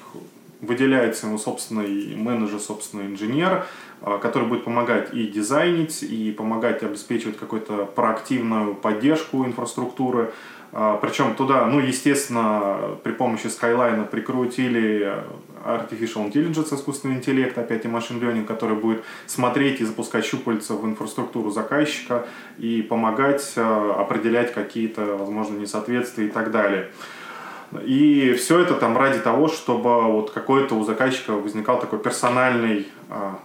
выделяется 0.66 1.26
ему 1.26 1.38
собственный 1.38 2.14
менеджер, 2.16 2.60
собственный 2.60 3.06
инженер, 3.06 3.66
а, 4.02 4.18
который 4.18 4.48
будет 4.48 4.64
помогать 4.64 5.14
и 5.14 5.26
дизайнить, 5.26 6.02
и 6.02 6.32
помогать 6.32 6.82
обеспечивать 6.82 7.38
какую-то 7.38 7.86
проактивную 7.86 8.74
поддержку 8.74 9.44
инфраструктуры, 9.44 10.32
а, 10.72 10.98
Причем 10.98 11.34
туда, 11.34 11.64
ну, 11.66 11.80
естественно, 11.80 12.98
при 13.02 13.12
помощи 13.12 13.46
Skyline 13.46 14.04
прикрутили 14.06 15.22
Artificial 15.64 16.30
Intelligence, 16.30 16.74
искусственный 16.74 17.16
интеллект, 17.16 17.56
опять 17.56 17.84
и 17.84 17.88
Machine 17.88 18.20
Learning, 18.20 18.44
который 18.44 18.76
будет 18.76 19.02
смотреть 19.26 19.80
и 19.80 19.84
запускать 19.84 20.26
щупальца 20.26 20.74
в 20.74 20.84
инфраструктуру 20.84 21.50
заказчика 21.50 22.26
и 22.58 22.82
помогать 22.82 23.54
а, 23.56 23.96
определять 23.98 24.52
какие-то, 24.52 25.16
возможно, 25.16 25.56
несоответствия 25.56 26.26
и 26.26 26.30
так 26.30 26.50
далее. 26.50 26.90
И 27.84 28.34
все 28.34 28.60
это 28.60 28.74
там 28.74 28.96
ради 28.96 29.18
того, 29.18 29.48
чтобы 29.48 30.02
вот 30.12 30.30
какой-то 30.30 30.74
у 30.74 30.84
заказчика 30.84 31.32
возникал 31.32 31.80
такой 31.80 31.98
персональный, 31.98 32.86
а, 33.10 33.38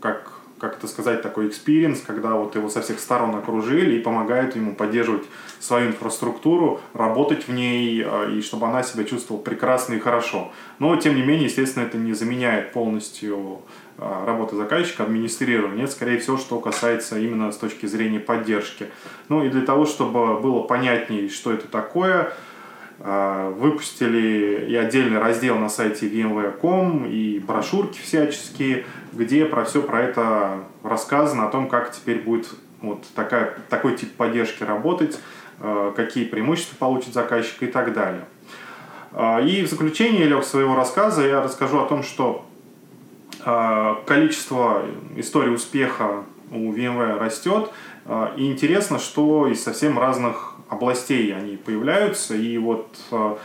как 0.00 0.38
как 0.58 0.78
это 0.78 0.88
сказать, 0.88 1.22
такой 1.22 1.48
experience, 1.48 2.00
когда 2.00 2.34
вот 2.34 2.54
его 2.56 2.68
со 2.68 2.82
всех 2.82 2.98
сторон 2.98 3.34
окружили 3.36 3.96
и 3.96 4.00
помогают 4.00 4.56
ему 4.56 4.74
поддерживать 4.74 5.24
свою 5.60 5.88
инфраструктуру, 5.88 6.80
работать 6.94 7.48
в 7.48 7.52
ней, 7.52 8.02
а, 8.04 8.28
и 8.28 8.42
чтобы 8.42 8.66
она 8.66 8.82
себя 8.82 9.04
чувствовала 9.04 9.42
прекрасно 9.42 9.94
и 9.94 9.98
хорошо. 9.98 10.52
Но, 10.78 10.96
тем 10.96 11.16
не 11.16 11.22
менее, 11.22 11.44
естественно, 11.44 11.84
это 11.84 11.96
не 11.96 12.12
заменяет 12.12 12.72
полностью 12.72 13.60
а, 13.98 14.24
работы 14.26 14.56
заказчика, 14.56 15.04
администрирования. 15.04 15.84
Это, 15.84 15.92
скорее 15.92 16.18
всего, 16.18 16.36
что 16.36 16.58
касается 16.60 17.18
именно 17.18 17.50
с 17.52 17.56
точки 17.56 17.86
зрения 17.86 18.20
поддержки. 18.20 18.88
Ну 19.28 19.44
и 19.44 19.48
для 19.48 19.62
того, 19.62 19.86
чтобы 19.86 20.40
было 20.40 20.62
понятнее, 20.62 21.28
что 21.28 21.52
это 21.52 21.66
такое, 21.68 22.32
выпустили 22.98 24.66
и 24.68 24.74
отдельный 24.74 25.20
раздел 25.20 25.56
на 25.56 25.68
сайте 25.68 26.08
VMware.com 26.08 27.06
и 27.06 27.38
брошюрки 27.38 28.00
всяческие, 28.00 28.86
где 29.12 29.44
про 29.44 29.64
все 29.64 29.82
про 29.82 30.02
это 30.02 30.64
рассказано, 30.82 31.46
о 31.46 31.50
том, 31.50 31.68
как 31.68 31.92
теперь 31.92 32.18
будет 32.18 32.48
вот 32.80 33.04
такая, 33.14 33.56
такой 33.68 33.96
тип 33.96 34.12
поддержки 34.14 34.62
работать, 34.62 35.18
а, 35.60 35.92
какие 35.92 36.24
преимущества 36.24 36.76
получит 36.76 37.14
заказчик 37.14 37.62
и 37.62 37.66
так 37.66 37.92
далее. 37.92 38.24
А, 39.12 39.40
и 39.40 39.62
в 39.62 39.68
заключение, 39.68 40.24
Лег, 40.24 40.44
своего 40.44 40.74
рассказа 40.74 41.26
я 41.26 41.42
расскажу 41.42 41.80
о 41.80 41.86
том, 41.86 42.02
что 42.02 42.44
количество 44.04 44.82
историй 45.16 45.54
успеха 45.54 46.24
у 46.50 46.72
VMware 46.72 47.18
растет, 47.18 47.70
и 48.36 48.50
интересно, 48.50 48.98
что 48.98 49.46
из 49.46 49.62
совсем 49.62 49.96
разных 49.96 50.54
областей 50.68 51.34
они 51.34 51.56
появляются. 51.56 52.34
И 52.34 52.58
вот, 52.58 52.88
э, 53.10 53.36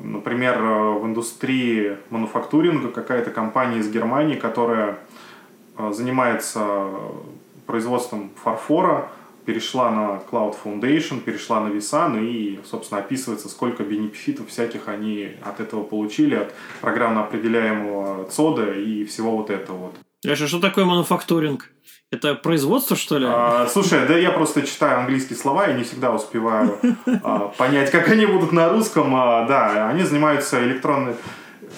например, 0.00 0.62
э, 0.62 0.90
в 0.98 1.06
индустрии 1.06 1.98
мануфактуринга 2.10 2.88
какая-то 2.90 3.30
компания 3.30 3.78
из 3.78 3.90
Германии, 3.90 4.36
которая 4.36 4.98
э, 5.78 5.92
занимается 5.92 6.88
производством 7.66 8.30
фарфора, 8.42 9.08
перешла 9.44 9.90
на 9.90 10.20
Cloud 10.30 10.56
Foundation, 10.62 11.20
перешла 11.20 11.60
на 11.60 11.68
Visan 11.68 12.24
и, 12.24 12.60
собственно, 12.64 13.00
описывается, 13.00 13.48
сколько 13.48 13.82
бенефитов 13.82 14.48
всяких 14.48 14.88
они 14.88 15.30
от 15.42 15.60
этого 15.60 15.82
получили, 15.82 16.36
от 16.36 16.54
программно 16.80 17.24
определяемого 17.24 18.24
ЦОДа 18.24 18.74
и 18.74 19.04
всего 19.04 19.36
вот 19.36 19.50
этого 19.50 19.76
вот. 19.76 19.94
Леша, 20.24 20.46
что 20.46 20.60
такое 20.60 20.84
мануфактуринг? 20.84 21.71
Это 22.10 22.34
производство, 22.34 22.94
что 22.94 23.18
ли? 23.18 23.26
А, 23.26 23.66
слушай, 23.66 24.06
да 24.06 24.16
я 24.18 24.30
просто 24.30 24.62
читаю 24.62 25.00
английские 25.00 25.38
слова 25.38 25.68
и 25.68 25.74
не 25.74 25.82
всегда 25.82 26.12
успеваю 26.12 26.78
а, 27.22 27.48
понять, 27.56 27.90
как 27.90 28.08
они 28.08 28.26
будут 28.26 28.52
на 28.52 28.68
русском. 28.68 29.14
А, 29.14 29.46
да, 29.46 29.88
они 29.88 30.02
занимаются 30.04 30.62
электронной... 30.62 31.14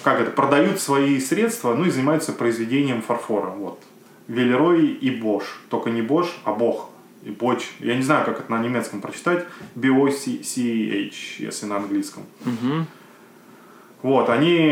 Как 0.03 0.19
это? 0.19 0.31
Продают 0.31 0.81
свои 0.81 1.19
средства, 1.21 1.73
ну 1.73 1.85
и 1.85 1.89
занимаются 1.89 2.33
произведением 2.33 3.01
фарфора. 3.01 3.51
Вот. 3.51 3.81
Велерой 4.27 4.87
и 4.87 5.09
Бош. 5.09 5.61
Только 5.69 5.89
не 5.89 6.01
Бош, 6.01 6.27
а 6.43 6.51
Бог. 6.51 6.89
И 7.23 7.31
Боч. 7.31 7.63
Я 7.79 7.95
не 7.95 8.03
знаю, 8.03 8.25
как 8.25 8.41
это 8.41 8.51
на 8.51 8.59
немецком 8.59 9.01
прочитать. 9.01 9.45
B-O-C-H, 9.75 11.39
если 11.39 11.65
на 11.65 11.77
английском. 11.77 12.23
Угу. 12.45 12.85
Вот, 14.01 14.29
они 14.29 14.71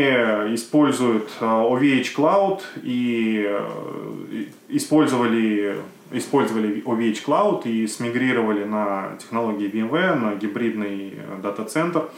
используют 0.54 1.28
э, 1.40 1.44
OVH 1.44 2.14
Cloud 2.16 2.60
и 2.82 3.44
э, 3.48 4.44
использовали, 4.68 5.76
использовали 6.12 6.82
OVH 6.84 7.24
Cloud 7.26 7.66
и 7.66 7.86
смигрировали 7.86 8.64
на 8.64 9.16
технологии 9.18 9.70
VMware, 9.70 10.14
на 10.14 10.34
гибридный 10.36 11.14
э, 11.16 11.40
дата-центр, 11.42 12.08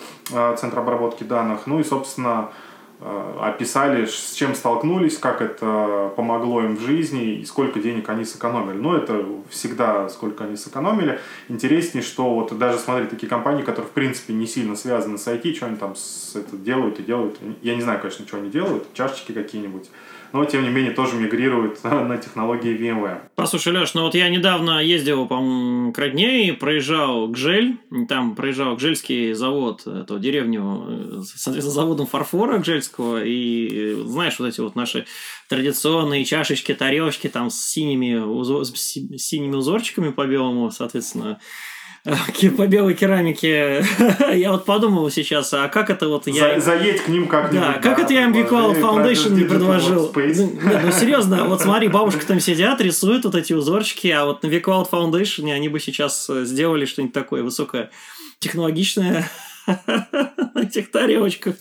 центр 0.56 0.78
обработки 0.78 1.24
данных. 1.24 1.66
Ну 1.66 1.80
и, 1.80 1.84
собственно, 1.84 2.50
описали, 3.00 4.06
с 4.06 4.32
чем 4.32 4.54
столкнулись, 4.54 5.18
как 5.18 5.42
это 5.42 6.12
помогло 6.16 6.62
им 6.62 6.76
в 6.76 6.80
жизни 6.80 7.34
и 7.34 7.44
сколько 7.44 7.78
денег 7.78 8.08
они 8.08 8.24
сэкономили. 8.24 8.78
Ну, 8.78 8.94
это 8.94 9.24
всегда 9.50 10.08
сколько 10.08 10.44
они 10.44 10.56
сэкономили. 10.56 11.20
Интереснее, 11.48 12.02
что 12.02 12.34
вот 12.34 12.56
даже 12.56 12.78
смотри, 12.78 13.06
такие 13.06 13.28
компании, 13.28 13.62
которые 13.62 13.88
в 13.88 13.92
принципе 13.92 14.32
не 14.32 14.46
сильно 14.46 14.76
связаны 14.76 15.18
с 15.18 15.26
IT, 15.26 15.54
что 15.54 15.66
они 15.66 15.76
там 15.76 15.94
с, 15.94 16.34
это 16.34 16.56
делают 16.56 16.98
и 16.98 17.02
делают. 17.02 17.36
Я 17.62 17.74
не 17.74 17.82
знаю, 17.82 18.00
конечно, 18.00 18.26
что 18.26 18.38
они 18.38 18.50
делают, 18.50 18.92
чашечки 18.94 19.32
какие-нибудь 19.32 19.90
но 20.32 20.44
тем 20.44 20.62
не 20.62 20.70
менее 20.70 20.92
тоже 20.92 21.16
мигрирует 21.16 21.82
на 21.84 22.16
технологии 22.18 22.76
VMware. 22.78 23.20
Послушай, 23.34 23.72
Леш, 23.72 23.94
ну 23.94 24.02
вот 24.02 24.14
я 24.14 24.28
недавно 24.28 24.82
ездил, 24.82 25.26
по-моему, 25.26 25.92
к 25.92 25.98
родне 25.98 26.48
и 26.48 26.52
проезжал 26.52 27.28
Гжель, 27.28 27.78
там 28.08 28.34
проезжал 28.34 28.76
Гжельский 28.76 29.32
завод, 29.32 29.86
эту 29.86 30.18
деревню, 30.18 31.22
соответственно, 31.24 31.74
заводом 31.74 32.06
фарфора 32.06 32.58
Гжельского, 32.58 33.24
и 33.24 33.94
знаешь, 34.04 34.38
вот 34.38 34.46
эти 34.46 34.60
вот 34.60 34.74
наши 34.76 35.06
традиционные 35.48 36.24
чашечки, 36.24 36.74
тарелочки 36.74 37.28
там 37.28 37.50
с 37.50 37.60
синими, 37.60 38.14
узор, 38.14 38.64
с 38.64 38.72
синими 38.72 39.54
узорчиками 39.54 40.10
по 40.10 40.26
белому, 40.26 40.70
соответственно, 40.70 41.38
по 42.56 42.66
белой 42.66 42.94
керамике. 42.94 43.84
я 44.34 44.52
вот 44.52 44.64
подумал 44.64 45.10
сейчас, 45.10 45.52
а 45.54 45.68
как 45.68 45.90
это 45.90 46.08
вот 46.08 46.26
я... 46.26 46.60
заедь 46.60 47.02
к 47.02 47.08
ним 47.08 47.26
как-нибудь. 47.26 47.66
Да, 47.66 47.72
как 47.74 47.98
это 47.98 48.12
я 48.12 48.28
MB 48.28 48.48
Cloud 48.48 48.80
Foundation 48.80 49.30
не 49.32 49.44
предложил? 49.44 50.12
Ну, 50.14 50.22
нет, 50.22 50.80
ну 50.84 50.92
серьезно, 50.92 51.44
вот 51.44 51.60
смотри, 51.62 51.88
бабушка 51.88 52.24
там 52.26 52.40
сидят, 52.40 52.80
рисуют 52.80 53.24
вот 53.24 53.34
эти 53.34 53.52
узорчики, 53.52 54.08
а 54.08 54.24
вот 54.24 54.42
на 54.42 54.48
VCloud 54.48 54.88
Foundation 54.90 55.52
они 55.52 55.68
бы 55.68 55.80
сейчас 55.80 56.28
э, 56.30 56.44
сделали 56.44 56.84
что-нибудь 56.84 57.14
такое 57.14 57.42
высокое 57.42 57.90
технологичное 58.38 59.28
на 59.66 60.60
этих 60.62 60.90
тарелочках. 60.90 61.56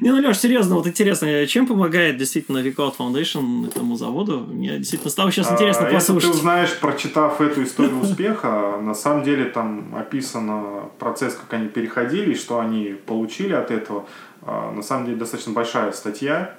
Не, 0.00 0.10
ну, 0.10 0.18
Леш, 0.18 0.38
серьезно, 0.38 0.76
вот 0.76 0.86
интересно, 0.86 1.46
чем 1.46 1.66
помогает 1.66 2.16
действительно 2.16 2.58
Recode 2.58 2.96
Foundation 2.96 3.68
этому 3.68 3.96
заводу? 3.96 4.40
Мне 4.40 4.78
действительно 4.78 5.10
стало 5.10 5.32
сейчас 5.32 5.52
интересно 5.52 5.88
а, 5.88 5.92
послушать. 5.92 6.28
Если 6.28 6.32
ты 6.32 6.38
узнаешь, 6.38 6.78
прочитав 6.78 7.40
эту 7.40 7.62
историю 7.64 8.00
успеха, 8.02 8.78
на 8.80 8.94
самом 8.94 9.24
деле 9.24 9.46
там 9.46 9.94
описан 9.96 10.90
процесс, 10.98 11.34
как 11.34 11.52
они 11.52 11.68
переходили, 11.68 12.34
что 12.34 12.60
они 12.60 12.96
получили 13.06 13.52
от 13.52 13.70
этого. 13.70 14.06
А, 14.42 14.72
на 14.72 14.82
самом 14.82 15.06
деле 15.06 15.16
достаточно 15.18 15.52
большая 15.52 15.92
статья. 15.92 16.54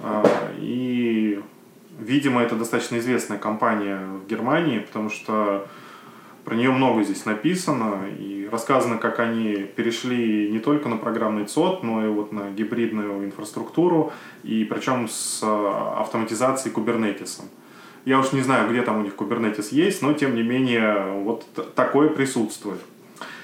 А, 0.00 0.24
и, 0.58 1.40
видимо, 1.98 2.42
это 2.42 2.54
достаточно 2.56 2.98
известная 2.98 3.38
компания 3.38 4.00
в 4.24 4.28
Германии, 4.28 4.78
потому 4.80 5.10
что 5.10 5.66
про 6.48 6.56
нее 6.56 6.70
много 6.70 7.02
здесь 7.02 7.26
написано 7.26 8.06
и 8.18 8.48
рассказано, 8.50 8.96
как 8.96 9.20
они 9.20 9.66
перешли 9.76 10.48
не 10.50 10.60
только 10.60 10.88
на 10.88 10.96
программный 10.96 11.44
ЦОД, 11.44 11.82
но 11.82 12.06
и 12.06 12.08
вот 12.08 12.32
на 12.32 12.48
гибридную 12.50 13.26
инфраструктуру, 13.26 14.14
и 14.44 14.64
причем 14.64 15.08
с 15.10 15.40
а, 15.42 16.00
автоматизацией 16.00 16.72
кубернетисом. 16.72 17.50
Я 18.06 18.18
уж 18.18 18.32
не 18.32 18.40
знаю, 18.40 18.70
где 18.70 18.80
там 18.80 19.00
у 19.00 19.02
них 19.02 19.14
кубернетис 19.14 19.72
есть, 19.72 20.00
но 20.00 20.14
тем 20.14 20.34
не 20.34 20.42
менее 20.42 21.20
вот 21.22 21.44
такое 21.74 22.08
присутствует. 22.08 22.80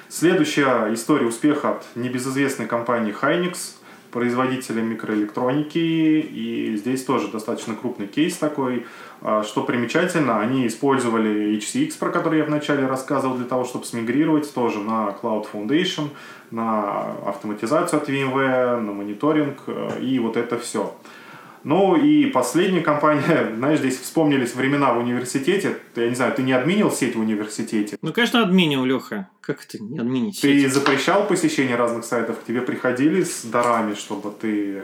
Следующая 0.09 0.91
история 0.95 1.27
успеха 1.27 1.73
от 1.73 1.85
небезызвестной 1.97 2.67
компании 2.67 3.15
Hynix– 3.15 3.75
производителем 4.15 4.87
микроэлектроники, 4.91 5.79
и 5.79 6.77
здесь 6.77 7.05
тоже 7.05 7.29
достаточно 7.29 7.75
крупный 7.75 8.07
кейс 8.07 8.37
такой. 8.37 8.87
А, 9.21 9.43
что 9.43 9.65
примечательно, 9.65 10.41
они 10.41 10.69
использовали 10.69 11.59
HCX, 11.59 11.99
про 11.99 12.11
который 12.11 12.39
я 12.39 12.45
вначале 12.45 12.87
рассказывал, 12.87 13.37
для 13.37 13.45
того, 13.45 13.65
чтобы 13.65 13.85
смигрировать 13.85 14.55
тоже 14.55 14.79
на 14.79 15.17
Cloud 15.21 15.49
Foundation, 15.53 16.11
на 16.53 17.17
автоматизацию 17.27 18.01
от 18.01 18.09
VMware, 18.09 18.81
на 18.81 18.93
мониторинг 18.93 19.59
э, 19.67 20.01
и 20.01 20.21
вот 20.21 20.37
это 20.37 20.59
все. 20.61 20.95
Ну 21.65 21.97
и 21.97 22.27
последняя 22.27 22.83
компания, 22.83 23.53
знаешь, 23.57 23.79
здесь 23.81 23.99
вспомнились 23.99 24.55
времена 24.55 24.93
в 24.93 24.99
университете. 24.99 25.79
Я 25.97 26.09
не 26.09 26.15
знаю, 26.15 26.35
ты 26.35 26.43
не 26.43 26.53
админил 26.53 26.91
сеть 26.91 27.17
в 27.17 27.21
университете? 27.21 27.97
Ну, 28.03 28.13
конечно, 28.13 28.43
админил, 28.43 28.85
Леха. 28.85 29.29
Как 29.41 29.65
это 29.65 29.83
не 29.83 29.99
админить 29.99 30.41
Ты 30.41 30.61
сеть? 30.61 30.73
запрещал 30.73 31.27
посещение 31.27 31.77
разных 31.77 32.05
сайтов? 32.05 32.39
К 32.41 32.45
тебе 32.45 32.61
приходили 32.61 33.23
с 33.23 33.43
дарами, 33.45 33.95
чтобы 33.95 34.31
ты 34.31 34.83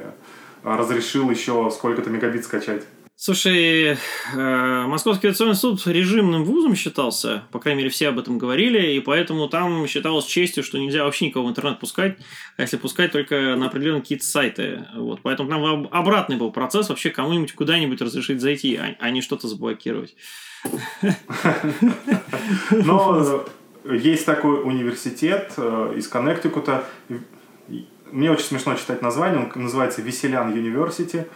разрешил 0.64 1.30
еще 1.30 1.70
сколько-то 1.70 2.10
мегабит 2.10 2.44
скачать? 2.44 2.82
Слушай, 3.22 3.98
э, 4.32 4.84
Московский 4.86 5.26
авиационный 5.26 5.54
суд 5.54 5.86
режимным 5.86 6.42
вузом 6.42 6.74
считался, 6.74 7.42
по 7.52 7.58
крайней 7.58 7.80
мере, 7.80 7.90
все 7.90 8.08
об 8.08 8.18
этом 8.18 8.38
говорили, 8.38 8.94
и 8.94 9.00
поэтому 9.00 9.46
там 9.46 9.86
считалось 9.86 10.24
честью, 10.24 10.64
что 10.64 10.78
нельзя 10.78 11.04
вообще 11.04 11.26
никого 11.26 11.46
в 11.46 11.50
интернет 11.50 11.78
пускать, 11.78 12.16
а 12.56 12.62
если 12.62 12.78
пускать 12.78 13.12
только 13.12 13.56
на 13.56 13.66
определенные 13.66 14.00
какие-то 14.00 14.24
сайты. 14.24 14.86
Вот. 14.96 15.20
Поэтому 15.20 15.50
там 15.50 15.88
обратный 15.90 16.38
был 16.38 16.50
процесс 16.50 16.88
вообще 16.88 17.10
кому-нибудь 17.10 17.52
куда-нибудь 17.52 18.00
разрешить 18.00 18.40
зайти, 18.40 18.76
а, 18.76 18.96
а 18.98 19.10
не 19.10 19.20
что-то 19.20 19.48
заблокировать. 19.48 20.16
Но 22.70 23.44
есть 23.84 24.24
такой 24.24 24.62
университет 24.64 25.52
э, 25.58 25.92
из 25.98 26.08
Коннектикута. 26.08 26.86
Мне 28.10 28.30
очень 28.30 28.46
смешно 28.46 28.76
читать 28.76 29.02
название. 29.02 29.40
Он 29.54 29.62
называется 29.62 30.00
Веселян 30.00 30.54
University. 30.54 31.26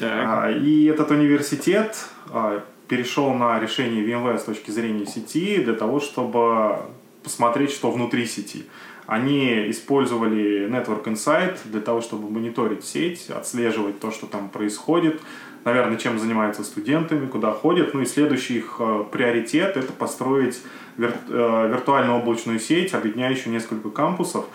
А, 0.00 0.50
и 0.50 0.84
этот 0.84 1.10
университет 1.10 1.96
а, 2.30 2.62
перешел 2.88 3.32
на 3.34 3.58
решение 3.58 4.04
VMware 4.04 4.38
с 4.38 4.44
точки 4.44 4.70
зрения 4.70 5.06
сети 5.06 5.58
для 5.58 5.74
того, 5.74 6.00
чтобы 6.00 6.78
посмотреть, 7.22 7.70
что 7.70 7.90
внутри 7.90 8.26
сети. 8.26 8.66
Они 9.06 9.70
использовали 9.70 10.68
Network 10.68 11.04
Insight 11.04 11.58
для 11.64 11.80
того, 11.80 12.00
чтобы 12.00 12.30
мониторить 12.30 12.84
сеть, 12.84 13.28
отслеживать 13.30 14.00
то, 14.00 14.10
что 14.10 14.26
там 14.26 14.48
происходит, 14.48 15.20
наверное, 15.64 15.98
чем 15.98 16.18
занимаются 16.18 16.64
студентами, 16.64 17.26
куда 17.26 17.52
ходят. 17.52 17.92
Ну 17.92 18.00
и 18.00 18.06
следующий 18.06 18.58
их 18.58 18.76
э, 18.78 19.04
приоритет– 19.10 19.76
это 19.76 19.92
построить 19.92 20.60
вир- 20.96 21.14
э, 21.28 21.68
виртуальную 21.70 22.18
облачную 22.18 22.58
сеть, 22.60 22.94
объединяющую 22.94 23.52
несколько 23.52 23.90
кампусов. 23.90 24.46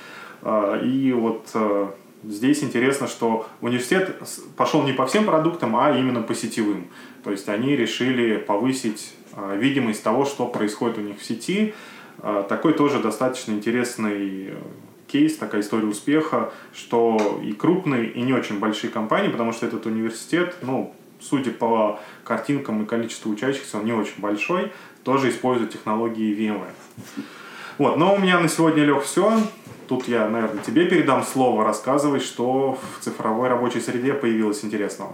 Э, 0.42 0.82
и 0.84 1.12
вот 1.14 1.48
Здесь 2.24 2.64
интересно, 2.64 3.08
что 3.08 3.48
университет 3.62 4.18
пошел 4.58 4.84
не 4.84 4.92
по 4.92 5.06
всем 5.06 5.26
продуктам, 5.26 5.78
а 5.78 5.98
именно 5.98 6.22
по 6.22 6.36
сетевым. 6.36 6.88
То 7.24 7.32
есть 7.32 7.48
они 7.48 7.76
решили 7.78 8.36
повысить 8.36 9.14
а, 9.34 9.56
видимость 9.56 10.04
того, 10.04 10.26
что 10.26 10.46
происходит 10.46 10.98
у 10.98 11.02
них 11.02 11.20
в 11.20 11.24
сети. 11.24 11.74
А, 12.20 12.44
такой 12.44 12.74
тоже 12.74 13.00
достаточно 13.00 13.54
интересный 13.54 14.48
э, 14.48 14.58
кейс, 15.08 15.38
такая 15.38 15.62
история 15.62 15.88
успеха, 15.88 16.52
что 16.74 17.40
и 17.42 17.54
крупные, 17.54 18.10
и 18.10 18.22
не 18.22 18.34
очень 18.34 18.60
большие 18.60 18.92
компании, 18.92 19.30
потому 19.30 19.54
что 19.54 19.66
этот 19.66 19.86
университет, 19.86 20.58
ну, 20.62 20.94
судя 21.22 21.52
по 21.52 22.02
картинкам 22.26 22.84
и 22.84 22.86
количеству 22.86 23.32
учащихся, 23.32 23.78
он 23.78 23.86
не 23.86 23.94
очень 23.94 24.20
большой, 24.20 24.74
тоже 25.04 25.30
использует 25.30 25.72
технологии 25.72 26.36
VMware. 26.36 26.74
Вот, 27.78 27.96
но 27.96 28.14
у 28.14 28.20
меня 28.20 28.42
на 28.42 28.50
сегодня, 28.50 28.84
Лех, 28.84 29.04
все. 29.04 29.40
Тут 29.90 30.08
я, 30.08 30.30
наверное, 30.30 30.64
тебе 30.64 30.86
передам 30.86 31.24
слово, 31.24 31.64
рассказывай, 31.64 32.20
что 32.20 32.74
в 32.74 33.04
цифровой 33.04 33.50
рабочей 33.50 33.82
среде 33.82 34.14
появилось 34.14 34.64
интересного. 34.64 35.14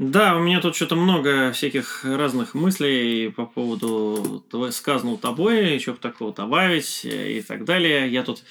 Да, 0.00 0.36
у 0.36 0.40
меня 0.40 0.60
тут 0.60 0.74
что-то 0.74 0.96
много 0.96 1.52
всяких 1.52 2.04
разных 2.04 2.54
мыслей 2.54 3.30
по 3.30 3.46
поводу 3.46 4.44
сказанного 4.72 5.16
тобой, 5.18 5.78
что 5.78 5.92
бы 5.92 5.98
такого 5.98 6.32
добавить 6.32 7.02
и 7.04 7.40
так 7.46 7.64
далее. 7.64 8.10
Я 8.10 8.24
тут 8.24 8.42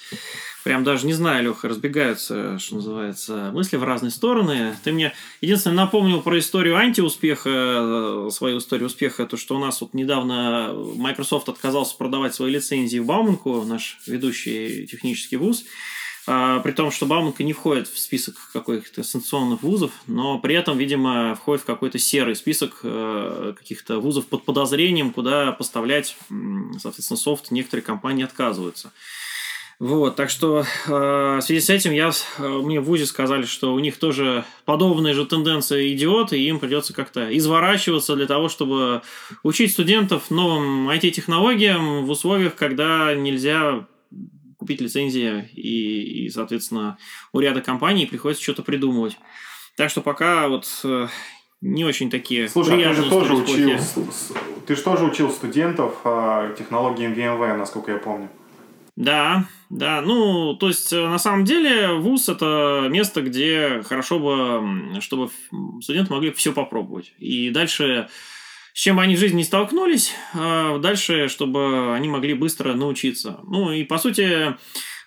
прям 0.64 0.86
даже 0.86 1.06
не 1.06 1.12
знаю, 1.12 1.44
Леха, 1.44 1.68
разбегаются, 1.68 2.58
что 2.60 2.76
называется, 2.76 3.52
мысли 3.52 3.76
в 3.76 3.84
разные 3.84 4.12
стороны. 4.12 4.74
Ты 4.86 4.94
мне 4.94 5.12
единственное 5.42 5.76
напомнил 5.76 6.22
про 6.22 6.40
историю 6.40 6.78
антиуспеха, 6.78 7.50
э, 7.50 8.30
свою 8.32 8.60
историю 8.60 8.88
успеха, 8.88 9.26
то, 9.26 9.36
что 9.36 9.58
у 9.58 9.60
нас 9.60 9.82
вот 9.82 9.94
недавно 9.94 10.74
Microsoft 10.96 11.50
отказался 11.50 11.98
продавать 11.98 12.34
свои 12.34 12.52
лицензии 12.52 13.00
в 13.00 13.06
Бауманку, 13.06 13.66
наш 13.66 13.98
ведущий 14.08 14.88
технический 14.88 15.36
вуз. 15.36 15.66
А, 16.26 16.60
при 16.60 16.72
том, 16.72 16.90
что 16.90 17.06
Бауманка 17.06 17.44
не 17.44 17.52
входит 17.52 17.88
в 17.88 18.00
список 18.00 18.36
каких-то 18.54 19.04
санкционных 19.04 19.62
вузов, 19.62 19.92
но 20.08 20.40
при 20.40 20.56
этом, 20.56 20.78
видимо, 20.78 21.36
входит 21.36 21.64
в 21.64 21.66
какой-то 21.66 22.00
серый 22.00 22.36
список 22.36 22.80
э, 22.84 23.54
каких-то 23.58 24.00
вузов 24.00 24.28
под 24.28 24.46
подозрением, 24.46 25.12
куда 25.12 25.52
поставлять, 25.52 26.16
соответственно, 26.80 27.18
софт 27.18 27.52
некоторые 27.52 27.84
компании 27.84 28.24
отказываются. 28.24 28.94
Вот, 29.80 30.16
так 30.16 30.30
что 30.30 30.64
э, 30.88 30.90
в 30.90 31.42
связи 31.42 31.60
с 31.60 31.70
этим 31.70 31.92
я, 31.92 32.12
э, 32.38 32.48
мне 32.48 32.80
в 32.80 32.86
ВУЗе 32.86 33.06
сказали, 33.06 33.44
что 33.44 33.74
у 33.74 33.80
них 33.80 33.98
тоже 33.98 34.46
подобные 34.64 35.14
же 35.14 35.26
тенденции 35.26 35.94
идет, 35.94 36.32
и 36.32 36.48
им 36.48 36.60
придется 36.60 36.94
как-то 36.94 37.36
изворачиваться 37.38 38.16
для 38.16 38.28
того, 38.28 38.48
чтобы 38.48 39.02
учить 39.42 39.74
студентов 39.74 40.32
новым 40.32 40.90
IT-технологиям 40.90 42.06
в 42.06 42.10
условиях, 42.12 42.56
когда 42.56 43.14
нельзя 43.14 43.86
купить 44.64 44.80
лицензии, 44.80 45.50
и, 45.54 46.26
и, 46.26 46.30
соответственно, 46.30 46.98
у 47.34 47.42
ряда 47.42 47.60
компаний 47.60 48.06
приходится 48.06 48.42
что-то 48.42 48.64
придумывать. 48.64 49.18
Так 49.76 49.90
что 49.90 50.00
пока 50.00 50.48
вот 50.48 50.66
э, 50.86 51.08
не 51.60 51.84
очень 51.84 52.10
такие 52.10 52.48
Слушай, 52.48 52.82
а 52.86 52.96
ты 52.96 53.02
же 53.04 53.10
тоже 53.10 53.34
учил, 53.34 53.78
ты 54.66 54.76
же 54.78 54.82
тоже 54.82 55.04
учил 55.04 55.30
студентов 55.30 55.96
э, 56.06 56.56
технологиям 56.58 57.12
VMware, 57.14 57.58
насколько 57.58 57.92
я 57.92 57.98
помню. 57.98 58.30
Да, 58.96 59.46
да. 59.70 60.00
Ну, 60.02 60.54
то 60.54 60.70
есть, 60.70 60.94
э, 60.94 61.08
на 61.08 61.18
самом 61.18 61.44
деле, 61.44 61.96
ВУЗ– 61.96 62.30
это 62.30 62.88
место, 62.90 63.22
где 63.22 63.84
хорошо 63.84 64.20
бы, 64.20 65.02
чтобы 65.02 65.30
студенты 65.82 66.14
могли 66.14 66.32
все 66.32 66.54
попробовать. 66.54 67.14
И 67.18 67.50
дальше 67.50 68.08
с 68.74 68.80
чем 68.80 69.00
они 69.00 69.16
в 69.16 69.20
жизни 69.20 69.38
не 69.38 69.44
столкнулись, 69.44 70.14
а 70.34 70.80
дальше, 70.80 71.28
чтобы 71.28 71.94
они 71.96 72.10
могли 72.10 72.34
быстро 72.34 72.74
научиться. 72.74 73.40
Ну 73.44 73.72
и 73.72 73.84
по 73.84 74.00
сути, 74.00 74.56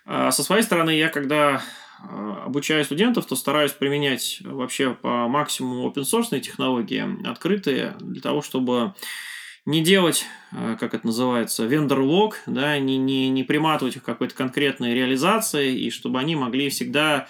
а, 0.05 0.31
со 0.31 0.45
своей 0.45 0.63
стороны, 0.63 0.91
я 0.91 1.09
когда 1.09 1.63
а, 2.01 2.45
обучаю 2.47 2.85
студентов, 2.85 3.27
то 3.27 3.35
стараюсь 3.35 3.73
применять 3.73 4.39
вообще 4.45 4.95
по 4.95 5.27
максимуму 5.27 5.91
open 5.91 6.05
source 6.05 6.39
технологии, 6.41 7.29
открытые, 7.29 7.97
для 8.01 8.21
того, 8.21 8.41
чтобы 8.41 8.95
не 9.65 9.83
делать, 9.83 10.25
как 10.53 10.95
это 10.95 11.05
называется, 11.05 11.65
вендор-лог, 11.65 12.37
да, 12.47 12.79
не, 12.79 12.99
не, 12.99 13.29
не 13.31 13.43
приматывать 13.43 13.97
их 13.97 14.05
какой-то 14.05 14.33
конкретной 14.33 14.95
реализации, 14.95 15.77
и 15.77 15.91
чтобы 15.91 16.21
они 16.21 16.37
могли 16.37 16.69
всегда 16.69 17.27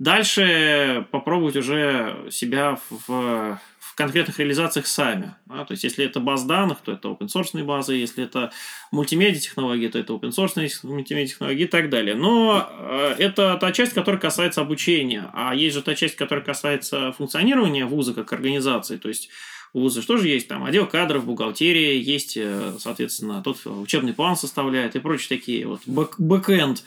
дальше 0.00 1.06
попробовать 1.12 1.54
уже 1.54 2.26
себя 2.32 2.78
в, 2.90 3.60
конкретных 3.96 4.38
реализациях 4.38 4.86
сами. 4.86 5.34
Да? 5.46 5.64
То 5.64 5.72
есть, 5.72 5.82
если 5.82 6.04
это 6.04 6.20
баз 6.20 6.44
данных, 6.44 6.78
то 6.84 6.92
это 6.92 7.08
open 7.08 7.28
source 7.28 7.64
базы, 7.64 7.94
если 7.94 8.24
это 8.24 8.52
мультимедиа 8.92 9.40
технологии, 9.40 9.88
то 9.88 9.98
это 9.98 10.12
open 10.12 10.30
source 10.30 10.70
мультимедиа 10.82 11.26
технологии 11.26 11.62
и 11.62 11.66
так 11.66 11.88
далее. 11.88 12.14
Но 12.14 12.68
э, 12.70 13.14
это 13.18 13.56
та 13.58 13.72
часть, 13.72 13.94
которая 13.94 14.20
касается 14.20 14.60
обучения. 14.60 15.30
А 15.32 15.54
есть 15.54 15.74
же 15.74 15.82
та 15.82 15.94
часть, 15.94 16.14
которая 16.14 16.44
касается 16.44 17.12
функционирования 17.12 17.86
вуза 17.86 18.12
как 18.12 18.32
организации. 18.34 18.98
То 18.98 19.08
есть, 19.08 19.30
у 19.72 19.80
вуза 19.80 20.02
что 20.02 20.18
же 20.18 20.28
есть 20.28 20.46
там 20.46 20.64
отдел 20.64 20.86
кадров, 20.86 21.24
бухгалтерия, 21.24 21.98
есть, 21.98 22.36
э, 22.36 22.74
соответственно, 22.78 23.42
тот 23.42 23.58
учебный 23.64 24.12
план 24.12 24.36
составляет 24.36 24.94
и 24.94 25.00
прочие 25.00 25.38
такие 25.38 25.66
вот 25.66 25.80
back-end. 25.86 26.82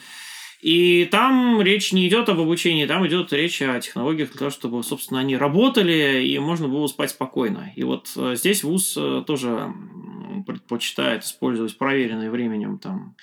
И 0.62 1.08
там 1.10 1.62
речь 1.62 1.94
не 1.94 2.08
идет 2.08 2.28
об 2.28 2.40
обучении, 2.40 2.86
там 2.86 3.08
идет 3.08 3.32
речь 3.32 3.62
о 3.62 3.80
технологиях 3.80 4.32
для 4.32 4.40
того, 4.40 4.52
чтобы, 4.52 4.84
собственно, 4.84 5.22
они 5.22 5.38
работали 5.38 6.26
и 6.26 6.38
можно 6.38 6.68
было 6.68 6.88
спать 6.88 7.12
спокойно. 7.12 7.72
И 7.78 7.84
вот 7.84 8.12
э, 8.18 8.36
здесь 8.36 8.64
ВУЗ 8.64 8.98
э, 8.98 9.24
тоже 9.26 9.74
предпочитает 10.46 11.24
использовать 11.24 11.78
проверенные 11.78 12.30
временем 12.30 12.78
там, 12.78 13.16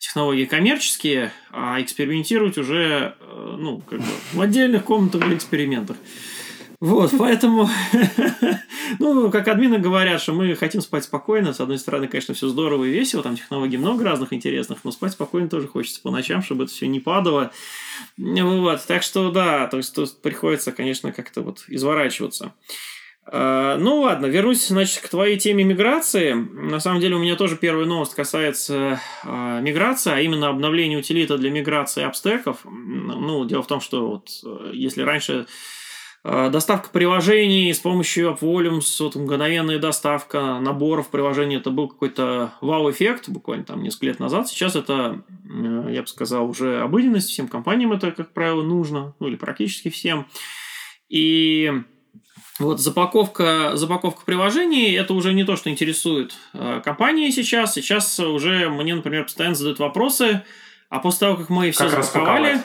технологии 0.00 0.46
коммерческие, 0.46 1.32
а 1.52 1.80
экспериментировать 1.80 2.58
уже 2.58 3.14
э, 3.20 3.56
ну, 3.58 3.80
как 3.80 4.00
бы 4.00 4.12
в 4.32 4.40
отдельных 4.40 4.84
комнатах 4.84 5.24
для 5.24 5.36
экспериментов. 5.36 5.96
Вот, 6.80 7.12
поэтому, 7.18 7.68
ну, 8.98 9.30
как 9.30 9.48
админы 9.48 9.78
говорят, 9.78 10.22
что 10.22 10.32
мы 10.32 10.54
хотим 10.54 10.80
спать 10.80 11.04
спокойно. 11.04 11.52
С 11.52 11.60
одной 11.60 11.78
стороны, 11.78 12.08
конечно, 12.08 12.32
все 12.32 12.48
здорово 12.48 12.84
и 12.84 12.90
весело, 12.90 13.22
там 13.22 13.36
технологий 13.36 13.76
много 13.76 14.02
разных 14.02 14.32
интересных, 14.32 14.78
но 14.82 14.90
спать 14.90 15.12
спокойно 15.12 15.50
тоже 15.50 15.68
хочется 15.68 16.00
по 16.00 16.10
ночам, 16.10 16.42
чтобы 16.42 16.64
это 16.64 16.72
все 16.72 16.88
не 16.88 16.98
падало. 16.98 17.52
Вот, 18.16 18.80
так 18.86 19.02
что, 19.02 19.30
да, 19.30 19.66
то 19.66 19.76
есть 19.76 19.94
тут 19.94 20.22
приходится, 20.22 20.72
конечно, 20.72 21.12
как-то 21.12 21.42
вот 21.42 21.64
изворачиваться. 21.68 22.54
А, 23.26 23.76
ну 23.76 24.00
ладно, 24.00 24.24
вернусь, 24.26 24.66
значит, 24.66 25.02
к 25.02 25.08
твоей 25.08 25.38
теме 25.38 25.64
миграции. 25.64 26.32
На 26.32 26.80
самом 26.80 27.00
деле 27.00 27.16
у 27.16 27.20
меня 27.20 27.36
тоже 27.36 27.56
первая 27.56 27.84
новость 27.84 28.14
касается 28.14 29.00
э, 29.22 29.60
миграции, 29.60 30.12
а 30.12 30.20
именно 30.20 30.48
обновления 30.48 30.96
утилита 30.96 31.36
для 31.36 31.50
миграции 31.50 32.02
абстеков. 32.02 32.60
Ну, 32.64 33.44
дело 33.44 33.62
в 33.62 33.66
том, 33.66 33.80
что 33.80 34.08
вот 34.08 34.30
э, 34.44 34.70
если 34.72 35.02
раньше 35.02 35.46
доставка 36.22 36.90
приложений 36.90 37.72
с 37.72 37.78
помощью 37.78 38.30
AppVolumes, 38.30 38.84
вот 39.00 39.14
мгновенная 39.14 39.78
доставка 39.78 40.60
наборов 40.60 41.08
приложений, 41.08 41.56
это 41.56 41.70
был 41.70 41.88
какой-то 41.88 42.52
вау-эффект 42.60 43.30
буквально 43.30 43.64
там 43.64 43.82
несколько 43.82 44.06
лет 44.06 44.20
назад. 44.20 44.46
Сейчас 44.48 44.76
это, 44.76 45.22
э, 45.48 45.86
я 45.92 46.02
бы 46.02 46.06
сказал, 46.06 46.50
уже 46.50 46.82
обыденность, 46.82 47.30
всем 47.30 47.48
компаниям 47.48 47.92
это, 47.92 48.10
как 48.10 48.34
правило, 48.34 48.62
нужно, 48.62 49.14
ну 49.18 49.28
или 49.28 49.36
практически 49.36 49.88
всем. 49.88 50.26
И 51.08 51.72
вот 52.58 52.80
запаковка, 52.80 53.72
запаковка 53.76 54.22
приложений– 54.26 54.92
это 54.96 55.14
уже 55.14 55.32
не 55.32 55.44
то, 55.44 55.56
что 55.56 55.70
интересует 55.70 56.34
э, 56.52 56.82
компании 56.84 57.30
сейчас. 57.30 57.72
Сейчас 57.72 58.20
уже 58.20 58.68
мне, 58.68 58.94
например, 58.94 59.24
постоянно 59.24 59.54
задают 59.54 59.78
вопросы, 59.78 60.42
а 60.90 60.98
после 60.98 61.20
того, 61.20 61.36
как 61.38 61.48
мы 61.48 61.70
все 61.70 61.88
запаковали 61.88 62.60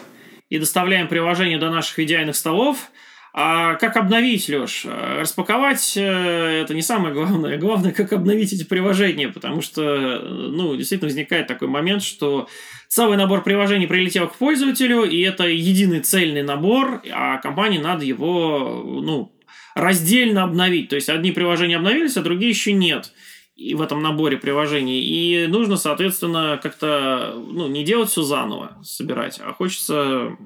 и 0.50 0.60
доставляем 0.60 1.08
приложение 1.08 1.58
до 1.58 1.70
наших 1.70 2.00
идеальных 2.00 2.36
столов– 2.36 2.92
А 3.38 3.76
как 3.76 3.98
обновить, 3.98 4.48
Леш? 4.48 4.86
Распаковать 4.86 5.98
э, 5.98 6.62
это 6.62 6.74
не 6.74 6.82
самое 6.82 7.14
главное. 7.14 7.58
Главное, 7.58 7.92
как 7.92 8.14
обновить 8.14 8.54
эти 8.54 8.64
приложения, 8.64 9.28
потому 9.28 9.60
что, 9.60 10.20
ну, 10.24 10.74
действительно 10.78 11.10
возникает 11.10 11.46
такой 11.46 11.68
момент, 11.68 12.02
что 12.02 12.48
целый 12.88 13.18
набор 13.18 13.44
приложений 13.44 13.88
прилетел 13.88 14.30
к 14.30 14.38
пользователю, 14.38 15.04
и 15.04 15.20
это 15.20 15.50
единый 15.50 16.00
цельный 16.00 16.44
набор, 16.44 17.02
а 17.12 17.40
компании 17.40 17.78
надо 17.78 18.06
его, 18.06 18.82
ну, 19.04 19.38
раздельно 19.76 20.44
обновить. 20.44 20.88
То 20.88 20.96
есть 20.96 21.10
одни 21.10 21.34
приложения 21.34 21.76
обновились, 21.76 22.16
а 22.16 22.22
другие 22.22 22.52
еще 22.52 22.72
нет 22.72 23.12
и 23.58 23.74
в 23.76 23.82
этом 23.82 24.02
наборе 24.02 24.38
приложений. 24.38 25.02
И 25.02 25.48
нужно, 25.48 25.76
соответственно, 25.76 26.58
как-то 26.64 27.34
ну, 27.36 27.68
не 27.68 27.84
делать 27.84 28.10
все 28.10 28.22
заново, 28.22 28.78
собирать, 28.82 29.42
а 29.44 29.52
хочется 29.52 30.38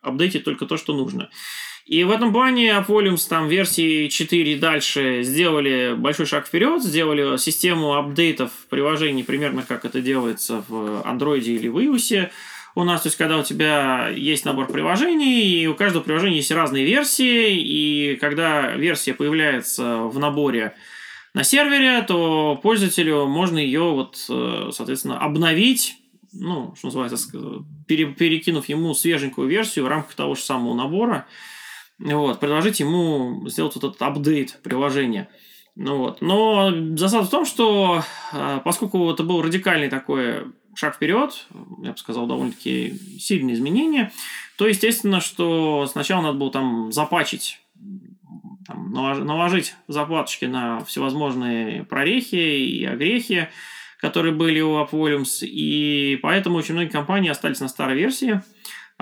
апдейтить 0.00 0.44
только 0.44 0.66
то, 0.66 0.76
что 0.76 0.92
нужно. 0.92 1.28
И 1.86 2.04
в 2.04 2.10
этом 2.10 2.32
плане 2.32 2.70
Volumes 2.86 3.28
там 3.28 3.48
версии 3.48 4.08
4 4.08 4.52
и 4.52 4.58
дальше 4.58 5.22
сделали 5.22 5.94
большой 5.96 6.26
шаг 6.26 6.46
вперед, 6.46 6.82
сделали 6.82 7.36
систему 7.38 7.94
апдейтов 7.94 8.50
приложений 8.70 9.24
примерно 9.24 9.62
как 9.62 9.84
это 9.84 10.00
делается 10.00 10.64
в 10.68 11.02
Android 11.04 11.42
или 11.42 11.68
в 11.68 11.78
iOS. 11.78 12.30
У 12.74 12.84
нас, 12.84 13.02
то 13.02 13.08
есть, 13.08 13.18
когда 13.18 13.36
у 13.36 13.42
тебя 13.42 14.08
есть 14.08 14.46
набор 14.46 14.66
приложений, 14.66 15.42
и 15.42 15.66
у 15.66 15.74
каждого 15.74 16.02
приложения 16.02 16.36
есть 16.36 16.50
разные 16.52 16.86
версии, 16.86 17.58
и 17.58 18.16
когда 18.16 18.72
версия 18.76 19.12
появляется 19.12 20.04
в 20.04 20.18
наборе 20.18 20.74
на 21.34 21.44
сервере, 21.44 22.00
то 22.02 22.58
пользователю 22.62 23.26
можно 23.26 23.58
ее, 23.58 23.82
вот, 23.82 24.24
э, 24.30 24.70
соответственно, 24.72 25.18
обновить 25.18 25.96
ну, 26.32 26.74
что 26.76 26.86
называется, 26.86 27.18
перекинув 27.86 28.68
ему 28.68 28.94
свеженькую 28.94 29.48
версию 29.48 29.84
в 29.84 29.88
рамках 29.88 30.14
того 30.14 30.34
же 30.34 30.40
самого 30.40 30.74
набора, 30.74 31.26
вот, 32.02 32.40
предложить 32.40 32.80
ему 32.80 33.48
сделать 33.48 33.74
вот 33.74 33.84
этот 33.84 34.02
апдейт 34.02 34.58
приложения. 34.62 35.28
Ну 35.74 35.98
вот. 35.98 36.20
Но 36.20 36.70
засада 36.96 37.24
в 37.24 37.30
том, 37.30 37.46
что 37.46 38.02
а, 38.32 38.60
поскольку 38.60 39.10
это 39.10 39.22
был 39.22 39.42
радикальный 39.42 39.88
такой 39.88 40.46
шаг 40.74 40.96
вперед, 40.96 41.46
я 41.82 41.92
бы 41.92 41.98
сказал, 41.98 42.26
довольно-таки 42.26 42.98
сильные 43.18 43.54
изменения, 43.54 44.12
то 44.56 44.66
естественно, 44.66 45.20
что 45.20 45.86
сначала 45.86 46.22
надо 46.22 46.38
было 46.38 46.50
там 46.50 46.92
запачить 46.92 47.60
там, 48.66 48.92
наложить 48.92 49.74
заплаточки 49.88 50.44
на 50.44 50.84
всевозможные 50.84 51.84
прорехи 51.84 52.36
и 52.36 52.84
огрехи, 52.84 53.48
которые 53.98 54.34
были 54.34 54.60
у 54.60 54.82
AppVolumes, 54.82 55.44
и 55.46 56.18
поэтому 56.22 56.58
очень 56.58 56.74
многие 56.74 56.90
компании 56.90 57.30
остались 57.30 57.60
на 57.60 57.68
старой 57.68 57.96
версии, 57.96 58.42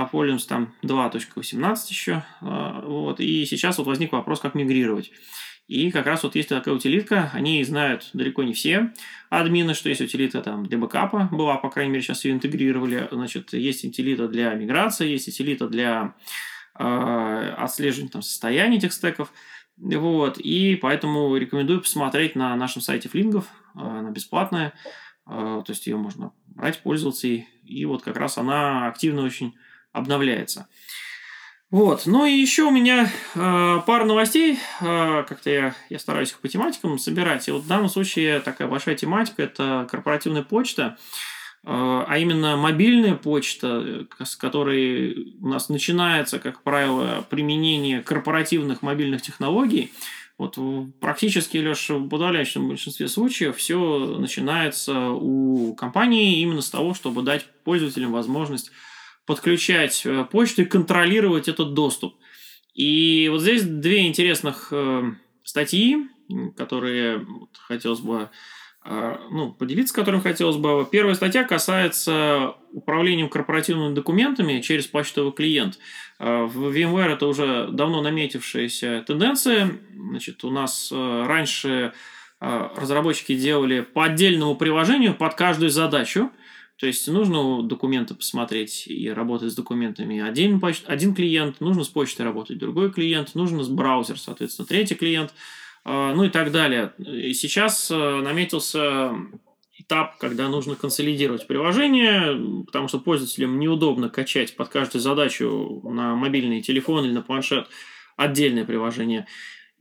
Apoliums 0.01 0.47
там 0.47 0.75
2.18 0.83 1.77
еще. 1.89 2.25
А, 2.41 2.83
вот, 2.83 3.21
и 3.21 3.45
сейчас 3.47 3.79
вот 3.79 3.87
возник 3.87 4.13
вопрос, 4.13 4.41
как 4.41 4.55
мигрировать. 4.55 5.13
И 5.71 5.93
как 5.93 6.07
раз 6.07 6.25
вот 6.25 6.35
есть 6.35 6.49
такая 6.49 6.75
утилитка, 6.75 7.31
они 7.33 7.63
знают 7.63 8.11
далеко 8.13 8.43
не 8.43 8.55
все 8.55 8.93
админы, 9.29 9.73
что 9.75 9.89
есть 9.89 10.01
утилита 10.01 10.43
там 10.43 10.67
для 10.67 10.77
бэкапа, 10.79 11.29
была, 11.31 11.59
по 11.59 11.71
крайней 11.71 11.93
мере, 11.93 12.03
сейчас 12.03 12.25
ее 12.25 12.35
интегрировали. 12.35 13.09
Значит, 13.13 13.53
есть 13.53 13.85
утилита 13.85 14.27
для 14.27 14.53
миграции, 14.55 15.09
есть 15.09 15.29
утилита 15.29 15.69
для 15.69 16.17
э, 16.77 17.55
отслеживания 17.57 18.11
там, 18.11 18.23
состояния 18.23 18.79
этих 18.79 18.93
стеков. 18.93 19.33
Вот, 19.77 20.39
и 20.39 20.75
поэтому 20.75 21.37
рекомендую 21.37 21.83
посмотреть 21.83 22.35
на 22.35 22.57
нашем 22.57 22.83
сайте 22.83 23.09
флингов, 23.09 23.47
она 23.75 24.11
бесплатная, 24.11 24.73
э, 25.29 25.63
то 25.65 25.67
есть 25.69 25.87
ее 25.87 25.97
можно 25.97 26.33
брать, 26.49 26.83
пользоваться, 26.83 27.29
и, 27.29 27.45
и 27.63 27.85
вот 27.85 28.03
как 28.03 28.17
раз 28.17 28.39
она 28.39 28.89
активно 28.89 29.23
очень 29.23 29.55
обновляется. 29.93 30.69
Вот. 31.71 32.07
Ну 32.07 32.27
и 32.27 32.33
еще 32.33 32.65
у 32.65 32.71
меня 32.71 33.09
э, 33.35 33.81
пара 33.87 34.05
новостей. 34.05 34.59
Э, 34.81 35.25
как-то 35.29 35.51
я, 35.51 35.75
я 35.89 35.99
стараюсь 36.01 36.33
их 36.33 36.41
по 36.41 36.49
тематикам 36.49 36.99
собирать. 36.99 37.47
И 37.47 37.53
вот 37.53 37.63
в 37.63 37.69
данном 37.69 37.89
случае 37.89 38.41
такая 38.41 38.67
большая 38.67 38.97
тематика– 38.97 39.43
это 39.45 39.87
корпоративная 39.89 40.43
почта, 40.43 40.97
э, 41.63 41.69
а 41.69 42.19
именно 42.19 42.57
мобильная 42.57 43.15
почта, 43.15 44.05
с 44.21 44.35
которой 44.35 45.37
у 45.41 45.47
нас 45.47 45.69
начинается, 45.69 46.41
как 46.41 46.63
правило, 46.63 47.25
применение 47.31 48.03
корпоративных 48.03 48.83
мобильных 48.83 49.23
технологий. 49.23 49.93
Вот 50.39 50.59
практически, 51.01 51.59
Леша, 51.59 51.95
в 51.97 52.09
подавляющем 52.09 52.67
большинстве 52.67 53.07
случаев 53.07 53.59
все 53.59 54.17
начинается 54.19 55.11
у 55.11 55.75
компании 55.75 56.41
именно 56.41 56.63
с 56.63 56.71
того, 56.71 56.95
чтобы 56.95 57.23
дать 57.23 57.45
пользователям 57.63 58.11
возможность 58.11 58.73
подключать 59.31 60.03
э, 60.05 60.25
почту 60.25 60.63
и 60.63 60.65
контролировать 60.65 61.47
этот 61.47 61.73
доступ. 61.73 62.17
И 62.75 63.29
вот 63.31 63.43
здесь 63.43 63.63
две 63.63 64.09
интересных 64.09 64.71
э, 64.73 65.05
статьи, 65.45 65.99
которые 66.57 67.25
хотелось 67.53 68.01
бы 68.01 68.29
э, 68.85 69.17
ну, 69.31 69.53
поделиться, 69.53 69.95
которым 69.95 70.21
хотелось 70.21 70.57
бы. 70.57 70.85
Первая 70.91 71.15
статья 71.15 71.45
касается 71.45 72.57
управлением 72.73 73.29
корпоративными 73.29 73.95
документами 73.95 74.61
через 74.63 74.89
почтовый 74.89 75.31
клиент. 75.31 75.79
В 76.19 76.75
VMware 76.75 77.13
это 77.13 77.29
уже 77.29 77.69
давно 77.71 78.03
наметившаяся 78.03 79.05
тенденция. 79.07 79.79
Значит, 79.95 80.43
у 80.43 80.51
нас 80.51 80.91
раньше 80.91 81.93
разработчики 82.41 83.37
делали 83.37 83.83
по 83.83 84.07
отдельному 84.07 84.57
приложению 84.57 85.15
под 85.15 85.35
каждую 85.35 85.71
задачу. 85.71 86.33
То 86.81 86.87
есть 86.87 87.07
нужно 87.09 87.63
документы 87.63 88.15
посмотреть 88.15 88.87
и 88.87 89.11
работать 89.11 89.53
с 89.53 89.55
документами 89.55 90.19
один, 90.19 90.63
один 90.87 91.15
клиент, 91.15 91.61
нужно 91.61 91.85
с 91.85 91.89
почтой 91.89 92.25
работать 92.25 92.57
другой 92.57 92.91
клиент, 92.91 93.35
нужно 93.35 93.63
с 93.63 93.69
браузер, 93.69 94.19
соответственно, 94.19 94.67
третий 94.67 94.95
клиент, 94.95 95.35
э, 95.85 96.13
ну 96.15 96.25
и 96.25 96.31
так 96.31 96.51
далее. 96.51 96.95
И 96.99 97.35
сейчас 97.35 97.91
э, 97.91 98.21
наметился 98.23 99.15
этап, 99.79 100.17
когда 100.17 100.49
нужно 100.49 100.75
консолидировать 100.75 101.47
приложение, 101.47 102.65
потому 102.65 102.89
что 102.89 102.99
пользователям 102.99 103.59
неудобно 103.59 104.09
качать 104.09 104.57
под 104.57 104.71
каждую 104.71 105.03
задачу 105.03 105.83
на 105.85 106.17
мобильный 106.17 106.63
телефон 106.63 107.05
или 107.05 107.13
на 107.13 107.21
планшет 107.21 107.69
отдельное 108.17 108.65
приложение. 108.65 109.27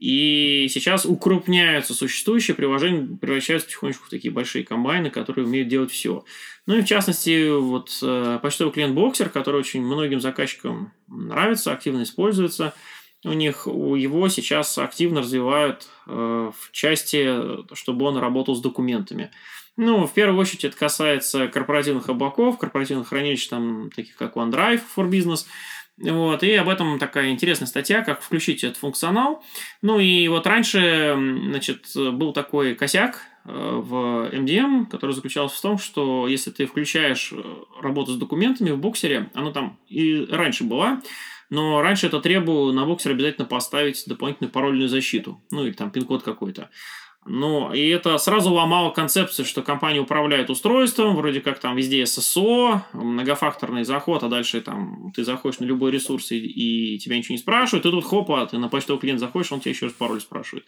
И 0.00 0.66
сейчас 0.70 1.04
укрупняются 1.04 1.92
существующие 1.92 2.54
приложения, 2.54 3.18
превращаются 3.18 3.66
потихонечку 3.68 4.06
в 4.06 4.08
такие 4.08 4.32
большие 4.32 4.64
комбайны, 4.64 5.10
которые 5.10 5.44
умеют 5.46 5.68
делать 5.68 5.90
все. 5.90 6.24
Ну 6.64 6.78
и 6.78 6.80
в 6.80 6.86
частности, 6.86 7.50
вот 7.50 7.90
э, 8.02 8.38
почтовый 8.42 8.72
клиент 8.72 8.96
Boxer, 8.96 9.28
который 9.28 9.60
очень 9.60 9.82
многим 9.82 10.18
заказчикам 10.18 10.92
нравится, 11.06 11.72
активно 11.72 12.04
используется. 12.04 12.72
У 13.24 13.32
них 13.34 13.66
у 13.66 13.94
его 13.94 14.30
сейчас 14.30 14.78
активно 14.78 15.20
развивают 15.20 15.86
э, 16.06 16.10
в 16.58 16.72
части, 16.72 17.74
чтобы 17.74 18.06
он 18.06 18.16
работал 18.16 18.56
с 18.56 18.62
документами. 18.62 19.30
Ну, 19.76 20.06
в 20.06 20.14
первую 20.14 20.40
очередь 20.40 20.64
это 20.64 20.78
касается 20.78 21.46
корпоративных 21.48 22.08
облаков, 22.08 22.56
корпоративных 22.56 23.08
хранилищ, 23.08 23.46
там, 23.48 23.90
таких 23.94 24.16
как 24.16 24.36
OneDrive 24.36 24.80
for 24.96 25.10
Business– 25.10 25.44
вот, 26.00 26.42
и 26.42 26.54
об 26.54 26.68
этом 26.68 26.98
такая 26.98 27.30
интересная 27.30 27.68
статья, 27.68 28.02
как 28.02 28.22
включить 28.22 28.64
этот 28.64 28.78
функционал. 28.78 29.44
Ну 29.82 29.98
и 29.98 30.28
вот 30.28 30.46
раньше, 30.46 31.14
значит, 31.16 31.86
был 31.94 32.32
такой 32.32 32.74
косяк 32.74 33.20
э, 33.44 33.50
в 33.52 34.30
MDM, 34.32 34.86
который 34.86 35.12
заключался 35.12 35.56
в 35.56 35.60
том, 35.60 35.78
что 35.78 36.26
если 36.26 36.50
ты 36.50 36.66
включаешь 36.66 37.32
э, 37.32 37.42
работу 37.82 38.12
с 38.12 38.16
документами 38.16 38.70
в 38.70 38.78
боксере, 38.78 39.30
оно 39.34 39.52
там 39.52 39.78
и 39.88 40.26
раньше 40.30 40.64
была, 40.64 41.02
но 41.50 41.82
раньше 41.82 42.06
это 42.06 42.20
требовало 42.20 42.72
на 42.72 42.86
боксер 42.86 43.10
обязательно 43.10 43.46
поставить 43.46 44.02
дополнительную 44.06 44.52
парольную 44.52 44.88
защиту, 44.88 45.42
ну 45.50 45.66
или 45.66 45.72
там 45.72 45.90
пин-код 45.90 46.22
какой-то. 46.22 46.70
Ну, 47.32 47.72
и 47.72 47.86
это 47.90 48.18
сразу 48.18 48.52
ломало 48.52 48.90
концепцию, 48.90 49.46
что 49.46 49.62
компания 49.62 50.00
управляет 50.00 50.50
устройством, 50.50 51.14
вроде 51.14 51.40
как 51.40 51.60
там 51.60 51.76
везде 51.76 52.04
ССО, 52.04 52.84
многофакторный 52.92 53.84
заход, 53.84 54.24
а 54.24 54.28
дальше 54.28 54.60
там 54.60 55.12
ты 55.14 55.22
заходишь 55.22 55.60
на 55.60 55.64
любой 55.64 55.92
ресурс 55.92 56.32
и, 56.32 56.38
и 56.38 56.98
тебя 56.98 57.16
ничего 57.16 57.34
не 57.34 57.38
спрашивают, 57.38 57.86
и 57.86 57.90
тут 57.92 58.04
хопа, 58.04 58.44
ты 58.46 58.58
на 58.58 58.68
почтовый 58.68 59.00
клиент 59.00 59.20
заходишь, 59.20 59.52
он 59.52 59.60
тебя 59.60 59.70
еще 59.70 59.86
раз 59.86 59.94
пароль 59.94 60.20
спрашивает. 60.20 60.66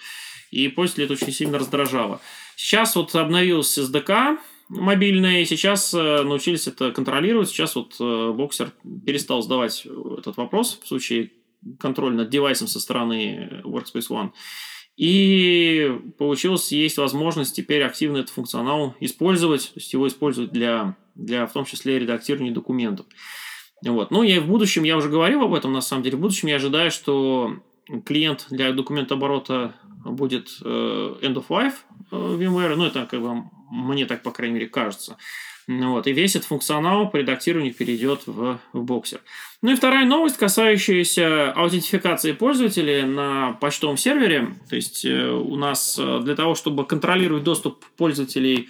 И 0.53 0.69
после 0.69 1.05
это 1.05 1.15
очень 1.15 1.33
сильно 1.33 1.59
раздражало. 1.59 2.21
Сейчас 2.55 2.95
вот 2.95 3.13
обновился 3.17 3.81
SDK 3.81 4.39
мобильный, 4.69 5.45
сейчас 5.45 5.93
э, 5.93 6.23
научились 6.23 6.69
это 6.69 6.93
контролировать, 6.93 7.49
сейчас 7.49 7.75
вот 7.75 7.97
э, 7.99 8.33
боксер 8.33 8.71
перестал 9.05 9.43
задавать 9.43 9.85
этот 9.85 10.37
вопрос 10.37 10.79
в 10.81 10.87
случае 10.87 11.33
контроля 11.81 12.15
над 12.15 12.31
девайсом 12.31 12.69
со 12.69 12.79
стороны 12.79 13.63
Workspace 13.65 14.11
ONE. 14.11 14.31
И 14.97 15.99
получилось, 16.19 16.71
есть 16.71 16.99
возможность 16.99 17.57
теперь 17.57 17.83
активно 17.83 18.19
этот 18.19 18.31
функционал 18.31 18.95
использовать, 19.01 19.73
то 19.73 19.81
есть 19.81 19.93
его 19.93 20.07
использовать 20.07 20.53
для, 20.53 20.97
для 21.15 21.47
в 21.47 21.53
том 21.53 21.65
числе 21.65 21.99
редактирования 21.99 22.53
документов. 22.53 23.07
Вот. 23.85 24.11
Ну, 24.11 24.23
я 24.23 24.41
в 24.41 24.47
будущем, 24.47 24.85
я 24.85 24.97
уже 24.97 25.09
говорил 25.09 25.43
об 25.43 25.55
этом, 25.55 25.73
на 25.73 25.81
самом 25.81 26.03
деле, 26.03 26.17
в 26.17 26.21
будущем 26.21 26.49
я 26.49 26.57
ожидаю, 26.57 26.91
что 26.91 27.57
клиент 28.05 28.47
для 28.51 28.73
документа 28.73 29.15
оборота 29.15 29.75
будет 30.05 30.51
э, 30.65 31.15
end 31.23 31.35
of 31.35 31.47
life 31.49 31.75
э, 32.11 32.17
VMware, 32.17 32.77
ну, 32.77 32.85
это 32.85 33.07
как 33.07 33.21
бы 33.21 33.45
Мне 33.73 34.05
так, 34.05 34.23
по 34.23 34.31
крайней 34.31 34.57
мере, 34.57 34.67
кажется. 34.69 35.17
Ну 35.67 35.93
вот, 35.93 36.07
и 36.07 36.13
весь 36.13 36.37
этот 36.37 36.49
функционал 36.49 37.09
по 37.09 37.17
редактированию 37.17 37.73
перейдет 37.73 38.23
в, 38.27 38.59
в 38.75 38.83
боксер. 38.83 39.21
Ну 39.63 39.73
и 39.73 39.77
вторая 39.77 40.05
новость, 40.05 40.37
касающаяся 40.37 41.53
аутентификации 41.53 42.33
пользователей 42.33 43.03
на 43.03 43.53
почтовом 43.61 43.97
сервере. 43.97 44.49
То 44.69 44.77
есть 44.77 45.07
э, 45.07 45.31
у 45.31 45.57
нас 45.57 45.99
э, 45.99 46.21
для 46.23 46.35
того, 46.35 46.55
чтобы 46.55 46.85
контролировать 46.85 47.45
доступ 47.45 47.83
пользователей 47.97 48.69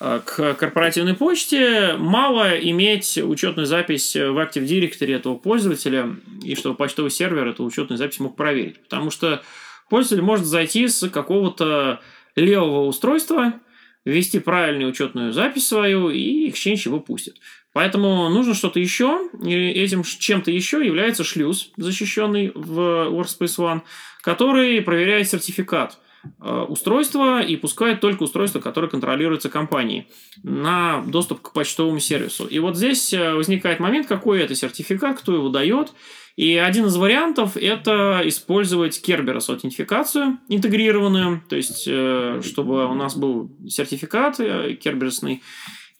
э, 0.00 0.20
к 0.24 0.54
корпоративной 0.54 1.14
почте, 1.14 1.94
мало 1.96 2.58
иметь 2.58 3.18
учетную 3.18 3.66
запись 3.66 4.16
в 4.16 4.36
Active 4.36 4.64
Directory 4.64 5.14
этого 5.14 5.36
пользователя, 5.36 6.16
и 6.42 6.56
чтобы 6.56 6.74
почтовый 6.74 7.12
сервер 7.12 7.46
эту 7.46 7.62
учетную 7.64 7.98
запись 7.98 8.18
мог 8.18 8.34
проверить. 8.34 8.82
Потому 8.82 9.10
что 9.10 9.42
пользователь 9.88 10.24
может 10.24 10.46
зайти 10.46 10.88
с 10.88 11.08
какого-то 11.08 12.00
левого 12.34 12.86
устройства, 12.86 13.60
ввести 14.04 14.38
правильную 14.38 14.90
учетную 14.90 15.32
запись 15.32 15.68
свою, 15.68 16.10
и 16.10 16.48
Exchange 16.48 16.82
его 16.86 17.00
пустит. 17.00 17.36
Поэтому 17.72 18.28
нужно 18.30 18.54
что-то 18.54 18.80
еще, 18.80 19.28
и 19.42 19.54
этим 19.54 20.02
чем-то 20.02 20.50
еще 20.50 20.84
является 20.84 21.22
шлюз, 21.22 21.70
защищенный 21.76 22.50
в 22.54 22.80
Workspace 23.12 23.58
ONE, 23.58 23.82
который 24.22 24.82
проверяет 24.82 25.28
сертификат 25.28 25.98
э, 26.40 26.64
устройства 26.68 27.40
и 27.40 27.56
пускает 27.56 28.00
только 28.00 28.24
устройство, 28.24 28.58
которое 28.58 28.88
контролируется 28.88 29.48
компанией 29.48 30.08
на 30.42 31.04
доступ 31.06 31.42
к 31.42 31.52
почтовому 31.52 32.00
сервису. 32.00 32.46
И 32.46 32.58
вот 32.58 32.76
здесь 32.76 33.12
э, 33.12 33.34
возникает 33.34 33.78
момент, 33.78 34.08
какой 34.08 34.40
это 34.40 34.56
сертификат, 34.56 35.20
кто 35.20 35.34
его 35.34 35.48
дает. 35.48 35.92
И 36.40 36.56
один 36.56 36.86
из 36.86 36.96
вариантов– 36.96 37.56
это 37.56 38.22
использовать 38.24 39.02
Kerberos 39.06 39.50
аутентификацию 39.50 40.38
интегрированную, 40.48 41.42
то 41.48 41.56
есть, 41.56 41.84
э, 41.86 42.40
чтобы 42.42 42.86
у 42.86 42.94
нас 42.94 43.16
был 43.16 43.50
сертификат 43.68 44.38
керберсный, 44.78 45.42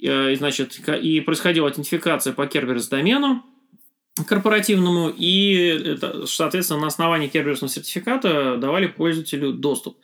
Э, 0.02 0.32
и, 0.32 0.34
значит, 0.36 0.80
и 0.88 1.20
происходила 1.20 1.68
аутентификация 1.68 2.32
по 2.32 2.42
Kerberos 2.42 2.88
домену 2.88 3.44
корпоративному, 4.26 5.12
и, 5.16 5.96
соответственно, 6.26 6.80
на 6.80 6.86
основании 6.88 7.30
Kerberos 7.30 7.66
сертификата 7.68 8.56
давали 8.56 8.86
пользователю 8.86 9.52
доступ. 9.52 9.98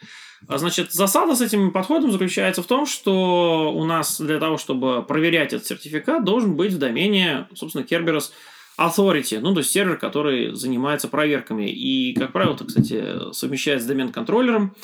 А, 0.48 0.58
значит, 0.58 0.92
засада 0.92 1.34
с 1.34 1.40
этим 1.40 1.70
подходом 1.70 2.12
заключается 2.12 2.62
в 2.62 2.66
том, 2.66 2.86
что 2.86 3.72
у 3.74 3.84
нас 3.84 4.20
для 4.20 4.38
того, 4.38 4.58
чтобы 4.58 5.02
проверять 5.02 5.52
этот 5.52 5.66
сертификат, 5.66 6.24
должен 6.24 6.56
быть 6.56 6.72
в 6.72 6.78
домене, 6.78 7.48
собственно, 7.54 7.82
Kerberos 7.82 8.30
Authority, 8.78 9.40
ну, 9.40 9.54
то 9.54 9.60
есть 9.60 9.70
сервер, 9.70 9.96
который 9.96 10.54
занимается 10.54 11.08
проверками. 11.08 11.70
И, 11.70 12.14
как 12.14 12.32
правило, 12.32 12.54
это, 12.54 12.64
кстати, 12.64 13.32
совмещается 13.32 13.86
с 13.86 13.88
домен-контроллером 13.88 14.74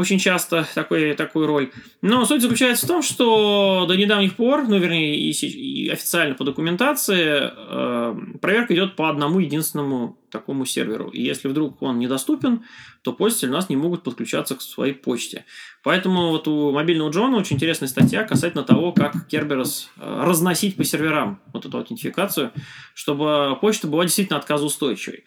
очень 0.00 0.18
часто 0.18 0.66
такой, 0.74 1.14
такую 1.14 1.46
роль. 1.46 1.70
Но 2.00 2.24
суть 2.24 2.40
заключается 2.40 2.86
в 2.86 2.88
том, 2.88 3.02
что 3.02 3.84
до 3.86 3.94
недавних 3.94 4.34
пор, 4.34 4.66
ну, 4.66 4.78
вернее, 4.78 5.14
и, 5.14 5.30
и 5.30 5.88
официально 5.90 6.34
по 6.34 6.44
документации, 6.44 7.50
э, 7.52 8.16
проверка 8.40 8.74
идет 8.74 8.96
по 8.96 9.10
одному 9.10 9.40
единственному 9.40 10.18
такому 10.30 10.64
серверу. 10.64 11.08
И 11.08 11.20
если 11.22 11.48
вдруг 11.48 11.82
он 11.82 11.98
недоступен, 11.98 12.64
то 13.02 13.12
пользователи 13.12 13.50
у 13.50 13.52
нас 13.52 13.68
не 13.68 13.76
могут 13.76 14.02
подключаться 14.02 14.56
к 14.56 14.62
своей 14.62 14.94
почте. 14.94 15.44
Поэтому 15.82 16.30
вот 16.30 16.48
у 16.48 16.72
мобильного 16.72 17.10
Джона 17.10 17.36
очень 17.36 17.56
интересная 17.56 17.88
статья 17.88 18.24
касательно 18.24 18.62
того, 18.62 18.92
как 18.92 19.14
Kerberos 19.30 19.88
э, 19.96 20.22
разносить 20.24 20.76
по 20.76 20.84
серверам 20.84 21.40
вот 21.52 21.66
эту 21.66 21.76
аутентификацию, 21.76 22.52
чтобы 22.94 23.58
почта 23.60 23.86
была 23.86 24.04
действительно 24.04 24.38
отказоустойчивой. 24.38 25.24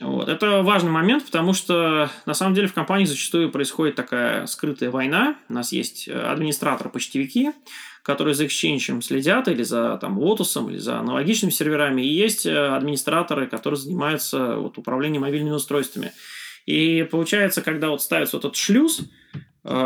Вот. 0.00 0.28
Это 0.28 0.62
важный 0.62 0.90
момент, 0.90 1.24
потому 1.24 1.54
что 1.54 2.10
на 2.26 2.34
самом 2.34 2.54
деле 2.54 2.68
в 2.68 2.74
компании 2.74 3.06
зачастую 3.06 3.50
происходит 3.50 3.96
такая 3.96 4.46
скрытая 4.46 4.90
война. 4.90 5.36
У 5.48 5.54
нас 5.54 5.72
есть 5.72 6.06
э, 6.06 6.12
администраторы-почтовики, 6.12 7.52
которые 8.02 8.34
за 8.34 8.44
Exchange 8.44 9.00
следят, 9.00 9.48
или 9.48 9.62
за 9.62 9.96
там, 9.98 10.18
Lotus, 10.18 10.70
или 10.70 10.78
за 10.78 10.98
аналогичными 10.98 11.50
серверами. 11.50 12.02
И 12.02 12.08
есть 12.08 12.44
э, 12.44 12.54
администраторы, 12.54 13.46
которые 13.46 13.78
занимаются 13.78 14.56
вот, 14.56 14.76
управлением 14.76 15.22
мобильными 15.22 15.54
устройствами. 15.54 16.12
И 16.66 17.08
получается, 17.10 17.62
когда 17.62 17.88
вот 17.88 18.02
ставится 18.02 18.36
вот 18.36 18.44
этот 18.44 18.56
шлюз, 18.56 19.00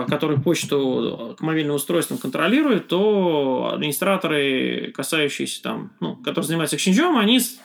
который 0.09 0.41
почту 0.41 1.35
к 1.39 1.43
мобильным 1.43 1.75
устройствам 1.75 2.19
контролирует, 2.19 2.89
то 2.89 3.71
администраторы, 3.75 4.93
касающиеся 4.95 5.63
там, 5.63 5.93
ну, 6.01 6.17
которые 6.17 6.47
занимаются 6.47 6.77
эксченджом, 6.77 7.19
они 7.19 7.41
с 7.41 7.59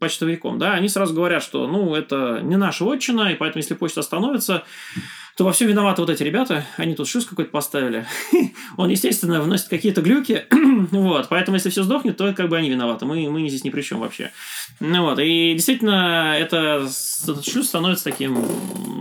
почтовиком, 0.00 0.58
да, 0.58 0.72
они 0.72 0.88
сразу 0.88 1.14
говорят, 1.14 1.42
что, 1.42 1.68
ну, 1.68 1.94
это 1.94 2.40
не 2.42 2.56
наша 2.56 2.84
отчина, 2.84 3.30
и 3.30 3.36
поэтому, 3.36 3.60
если 3.60 3.74
почта 3.74 4.00
остановится, 4.00 4.64
то 5.36 5.44
во 5.44 5.52
всем 5.52 5.68
виноваты 5.68 6.02
вот 6.02 6.10
эти 6.10 6.22
ребята, 6.22 6.66
они 6.76 6.94
тут 6.94 7.08
шлюз 7.08 7.24
какой-то 7.24 7.50
поставили. 7.50 8.04
Он, 8.76 8.90
естественно, 8.90 9.40
вносит 9.40 9.68
какие-то 9.68 10.02
глюки, 10.02 10.44
вот, 10.90 11.28
поэтому, 11.28 11.56
если 11.56 11.70
все 11.70 11.82
сдохнет, 11.82 12.16
то 12.16 12.32
как 12.34 12.48
бы 12.48 12.56
они 12.56 12.68
виноваты, 12.68 13.06
мы, 13.06 13.30
мы 13.30 13.48
здесь 13.48 13.64
ни 13.64 13.70
при 13.70 13.82
чем 13.82 14.00
вообще. 14.00 14.32
Ну 14.80 15.02
вот, 15.02 15.18
и 15.18 15.52
действительно, 15.54 16.36
это, 16.38 16.86
этот 17.22 17.46
шлюз 17.46 17.68
становится 17.68 18.04
таким, 18.04 18.34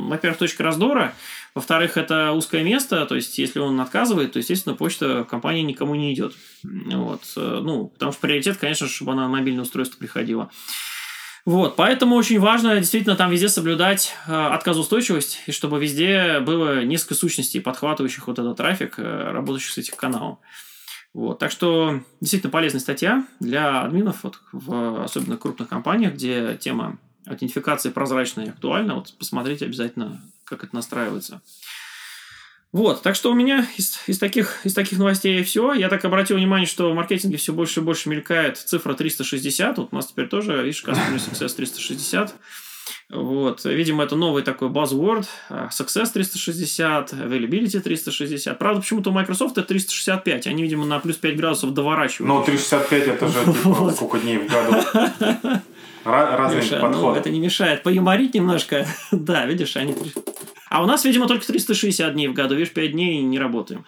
во-первых, 0.08 0.40
точкой 0.40 0.62
раздора, 0.62 1.14
во-вторых, 1.56 1.98
это 1.98 2.32
узкое 2.32 2.64
место, 2.64 3.06
то 3.06 3.16
есть 3.16 3.38
если 3.38 3.60
он 3.60 3.80
отказывает, 3.82 4.34
то, 4.34 4.40
естественно, 4.40 4.76
почта 4.76 5.26
компании 5.30 5.64
никому 5.64 5.96
не 5.96 6.14
идет. 6.14 6.34
Вот. 6.64 7.22
Э, 7.36 7.60
ну, 7.62 7.88
потому 7.88 8.12
что 8.12 8.22
приоритет, 8.22 8.58
конечно, 8.58 8.88
чтобы 8.88 9.14
она 9.14 9.24
на 9.24 9.30
мобильное 9.30 9.64
устройство 9.64 9.98
приходила. 9.98 10.50
Вот, 11.46 11.76
поэтому 11.78 12.16
очень 12.16 12.40
важно 12.40 12.78
действительно 12.78 13.16
там 13.16 13.32
везде 13.32 13.50
соблюдать 13.50 14.14
э, 14.28 14.32
отказоустойчивость, 14.32 15.42
и 15.48 15.52
чтобы 15.52 15.80
везде 15.80 16.40
было 16.42 16.84
несколько 16.84 17.16
сущностей, 17.16 17.62
подхватывающих 17.62 18.28
вот 18.28 18.38
этот 18.38 18.58
трафик, 18.58 18.96
э, 18.98 19.32
работающих 19.32 19.72
с 19.72 19.78
этих 19.78 19.96
каналов. 19.96 20.40
Вот, 21.14 21.40
так 21.40 21.52
что 21.52 22.02
действительно 22.22 22.52
полезная 22.52 22.82
статья 22.82 23.26
для 23.40 23.82
админов, 23.82 24.20
вот, 24.24 24.40
в 24.52 25.04
особенно 25.04 25.38
крупных 25.38 25.68
компаниях, 25.68 26.14
где 26.14 26.56
тема 26.60 27.00
аутентификации 27.26 27.90
прозрачная 27.90 28.46
и 28.46 28.50
актуальна. 28.50 28.96
Вот 28.96 29.14
посмотрите 29.18 29.66
обязательно 29.66 30.22
как 30.50 30.64
это 30.64 30.76
настраивается. 30.76 31.42
Вот, 32.72 33.02
так 33.02 33.16
что 33.16 33.32
у 33.32 33.34
меня 33.34 33.66
из, 33.78 34.00
из, 34.06 34.20
таких, 34.20 34.64
из 34.64 34.74
таких 34.76 35.00
новостей 35.00 35.42
все. 35.44 35.74
Я 35.74 35.90
так 35.90 36.06
обратил 36.06 36.38
внимание, 36.38 36.68
что 36.68 36.92
в 36.92 36.96
маркетинге 36.96 37.38
все 37.38 37.52
больше 37.52 37.80
и 37.80 37.84
больше 37.84 38.10
мелькает 38.10 38.58
цифра 38.58 38.94
360. 38.94 39.78
Вот 39.78 39.90
у 39.92 39.96
нас 39.96 40.08
теперь 40.08 40.28
тоже, 40.28 40.62
видишь, 40.62 40.84
Customer 40.86 41.18
Success 41.18 41.56
360. 41.56 42.36
Вот, 43.10 43.66
видимо, 43.66 44.04
это 44.04 44.16
новый 44.16 44.44
такой 44.44 44.70
buzzword. 44.70 45.26
Success 45.50 46.12
360, 46.14 47.14
Availability 47.14 47.80
360. 47.80 48.58
Правда, 48.60 48.82
почему-то 48.82 49.10
у 49.10 49.14
Microsoft 49.14 49.58
это 49.58 49.68
365. 49.68 50.46
Они, 50.46 50.62
видимо, 50.62 50.86
на 50.86 51.00
плюс 51.00 51.16
5 51.16 51.38
градусов 51.38 51.74
доворачивают. 51.74 52.28
Ну, 52.28 52.44
365 52.44 53.08
это 53.08 53.28
же 53.28 53.46
типа, 53.46 53.92
сколько 53.96 54.20
дней 54.20 54.38
в 54.38 54.48
году. 54.48 55.62
Разные 56.04 56.62
Миша, 56.62 56.80
подходы. 56.80 56.98
Ну, 56.98 57.16
это 57.16 57.30
не 57.30 57.40
мешает. 57.40 57.84
Поюморить 57.84 58.34
немножко. 58.34 58.88
да, 59.12 59.46
видишь, 59.46 59.76
они... 59.76 59.96
А 60.70 60.84
у 60.84 60.86
нас, 60.86 61.04
видимо, 61.04 61.28
только 61.28 61.46
360 61.46 62.14
дней 62.14 62.28
в 62.28 62.34
году. 62.34 62.56
Видишь, 62.56 62.74
5 62.74 62.92
дней 62.92 63.22
не 63.22 63.40
работаем. 63.40 63.86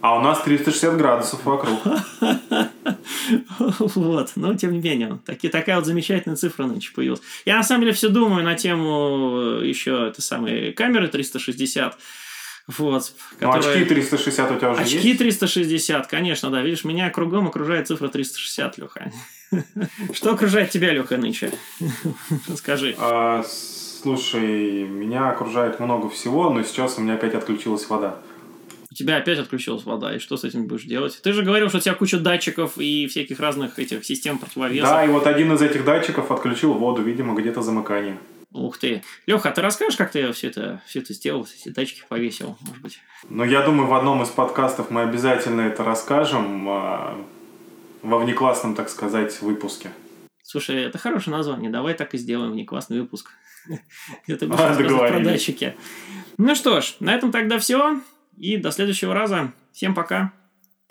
А 0.00 0.18
у 0.18 0.20
нас 0.20 0.42
360 0.42 0.96
градусов 0.96 1.44
вокруг. 1.44 1.80
вот, 3.78 4.32
но 4.34 4.54
тем 4.54 4.72
не 4.72 4.80
менее, 4.80 5.20
таки, 5.24 5.48
такая 5.48 5.76
вот 5.76 5.86
замечательная 5.86 6.36
цифра 6.36 6.66
нынче 6.66 6.92
появилась. 6.92 7.20
Я 7.44 7.56
на 7.56 7.62
самом 7.62 7.82
деле 7.82 7.92
все 7.92 8.08
думаю 8.08 8.44
на 8.44 8.54
тему 8.54 9.60
еще 9.62 10.08
этой 10.08 10.20
самой 10.20 10.72
камеры 10.72 11.08
360. 11.08 11.96
Вот, 12.66 13.12
ну, 13.40 13.52
которые... 13.52 13.82
очки 13.82 13.94
360 13.94 14.50
у 14.50 14.56
тебя 14.56 14.70
уже 14.70 14.80
очки 14.80 14.94
есть? 14.94 15.04
Очки 15.04 15.18
360, 15.18 16.06
конечно, 16.06 16.50
да. 16.50 16.62
Видишь, 16.62 16.84
меня 16.84 17.10
кругом 17.10 17.46
окружает 17.46 17.88
цифра 17.88 18.08
360, 18.08 18.78
Леха. 18.78 19.12
Что 20.14 20.32
окружает 20.32 20.70
тебя, 20.70 20.92
Леха, 20.92 21.18
нынче? 21.18 21.52
Скажи. 22.56 22.96
Слушай, 24.04 24.82
меня 24.86 25.30
окружает 25.30 25.80
много 25.80 26.10
всего, 26.10 26.50
но 26.50 26.62
сейчас 26.62 26.98
у 26.98 27.00
меня 27.00 27.14
опять 27.14 27.32
отключилась 27.32 27.88
вода. 27.88 28.18
У 28.90 28.94
тебя 28.94 29.16
опять 29.16 29.38
отключилась 29.38 29.84
вода, 29.84 30.14
и 30.14 30.18
что 30.18 30.36
с 30.36 30.44
этим 30.44 30.66
будешь 30.66 30.84
делать? 30.84 31.18
Ты 31.22 31.32
же 31.32 31.42
говорил, 31.42 31.70
что 31.70 31.78
у 31.78 31.80
тебя 31.80 31.94
куча 31.94 32.18
датчиков 32.18 32.76
и 32.76 33.06
всяких 33.06 33.40
разных 33.40 33.78
этих 33.78 34.04
систем 34.04 34.36
противовеса. 34.36 34.84
Да, 34.84 35.04
и 35.06 35.08
вот 35.08 35.26
один 35.26 35.54
из 35.54 35.62
этих 35.62 35.86
датчиков 35.86 36.30
отключил 36.30 36.74
воду, 36.74 37.00
видимо, 37.00 37.34
где-то 37.34 37.62
замыкание. 37.62 38.18
Ух 38.52 38.76
ты. 38.76 39.02
Леха, 39.26 39.48
а 39.48 39.52
ты 39.52 39.62
расскажешь, 39.62 39.96
как 39.96 40.12
ты 40.12 40.30
все 40.32 40.48
это, 40.48 40.82
все 40.86 40.98
это 40.98 41.14
сделал, 41.14 41.46
эти 41.58 41.70
датчики 41.70 42.02
повесил, 42.06 42.58
может 42.60 42.82
быть? 42.82 42.98
Ну, 43.30 43.42
я 43.44 43.62
думаю, 43.62 43.88
в 43.88 43.94
одном 43.94 44.22
из 44.22 44.28
подкастов 44.28 44.90
мы 44.90 45.00
обязательно 45.00 45.62
это 45.62 45.82
расскажем 45.82 46.68
а, 46.68 47.16
во 48.02 48.18
внеклассном, 48.18 48.74
так 48.74 48.90
сказать, 48.90 49.40
выпуске. 49.40 49.88
Слушай, 50.42 50.82
это 50.82 50.98
хорошее 50.98 51.34
название. 51.34 51.70
Давай 51.70 51.94
так 51.94 52.12
и 52.12 52.18
сделаем 52.18 52.52
внеклассный 52.52 53.00
выпуск. 53.00 53.30
Где 54.26 54.36
ты 54.36 54.46
будешь 54.46 54.60
рассказывать 54.60 55.10
про 55.12 55.20
датчики. 55.20 55.74
Ну 56.38 56.54
что 56.54 56.80
ж, 56.80 56.96
на 57.00 57.14
этом 57.14 57.32
тогда 57.32 57.58
все. 57.58 58.00
И 58.36 58.56
до 58.56 58.70
следующего 58.70 59.14
раза. 59.14 59.52
Всем 59.72 59.94
пока. 59.94 60.32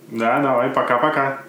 Да, 0.10 0.42
давай, 0.42 0.70
пока-пока. 0.70 1.44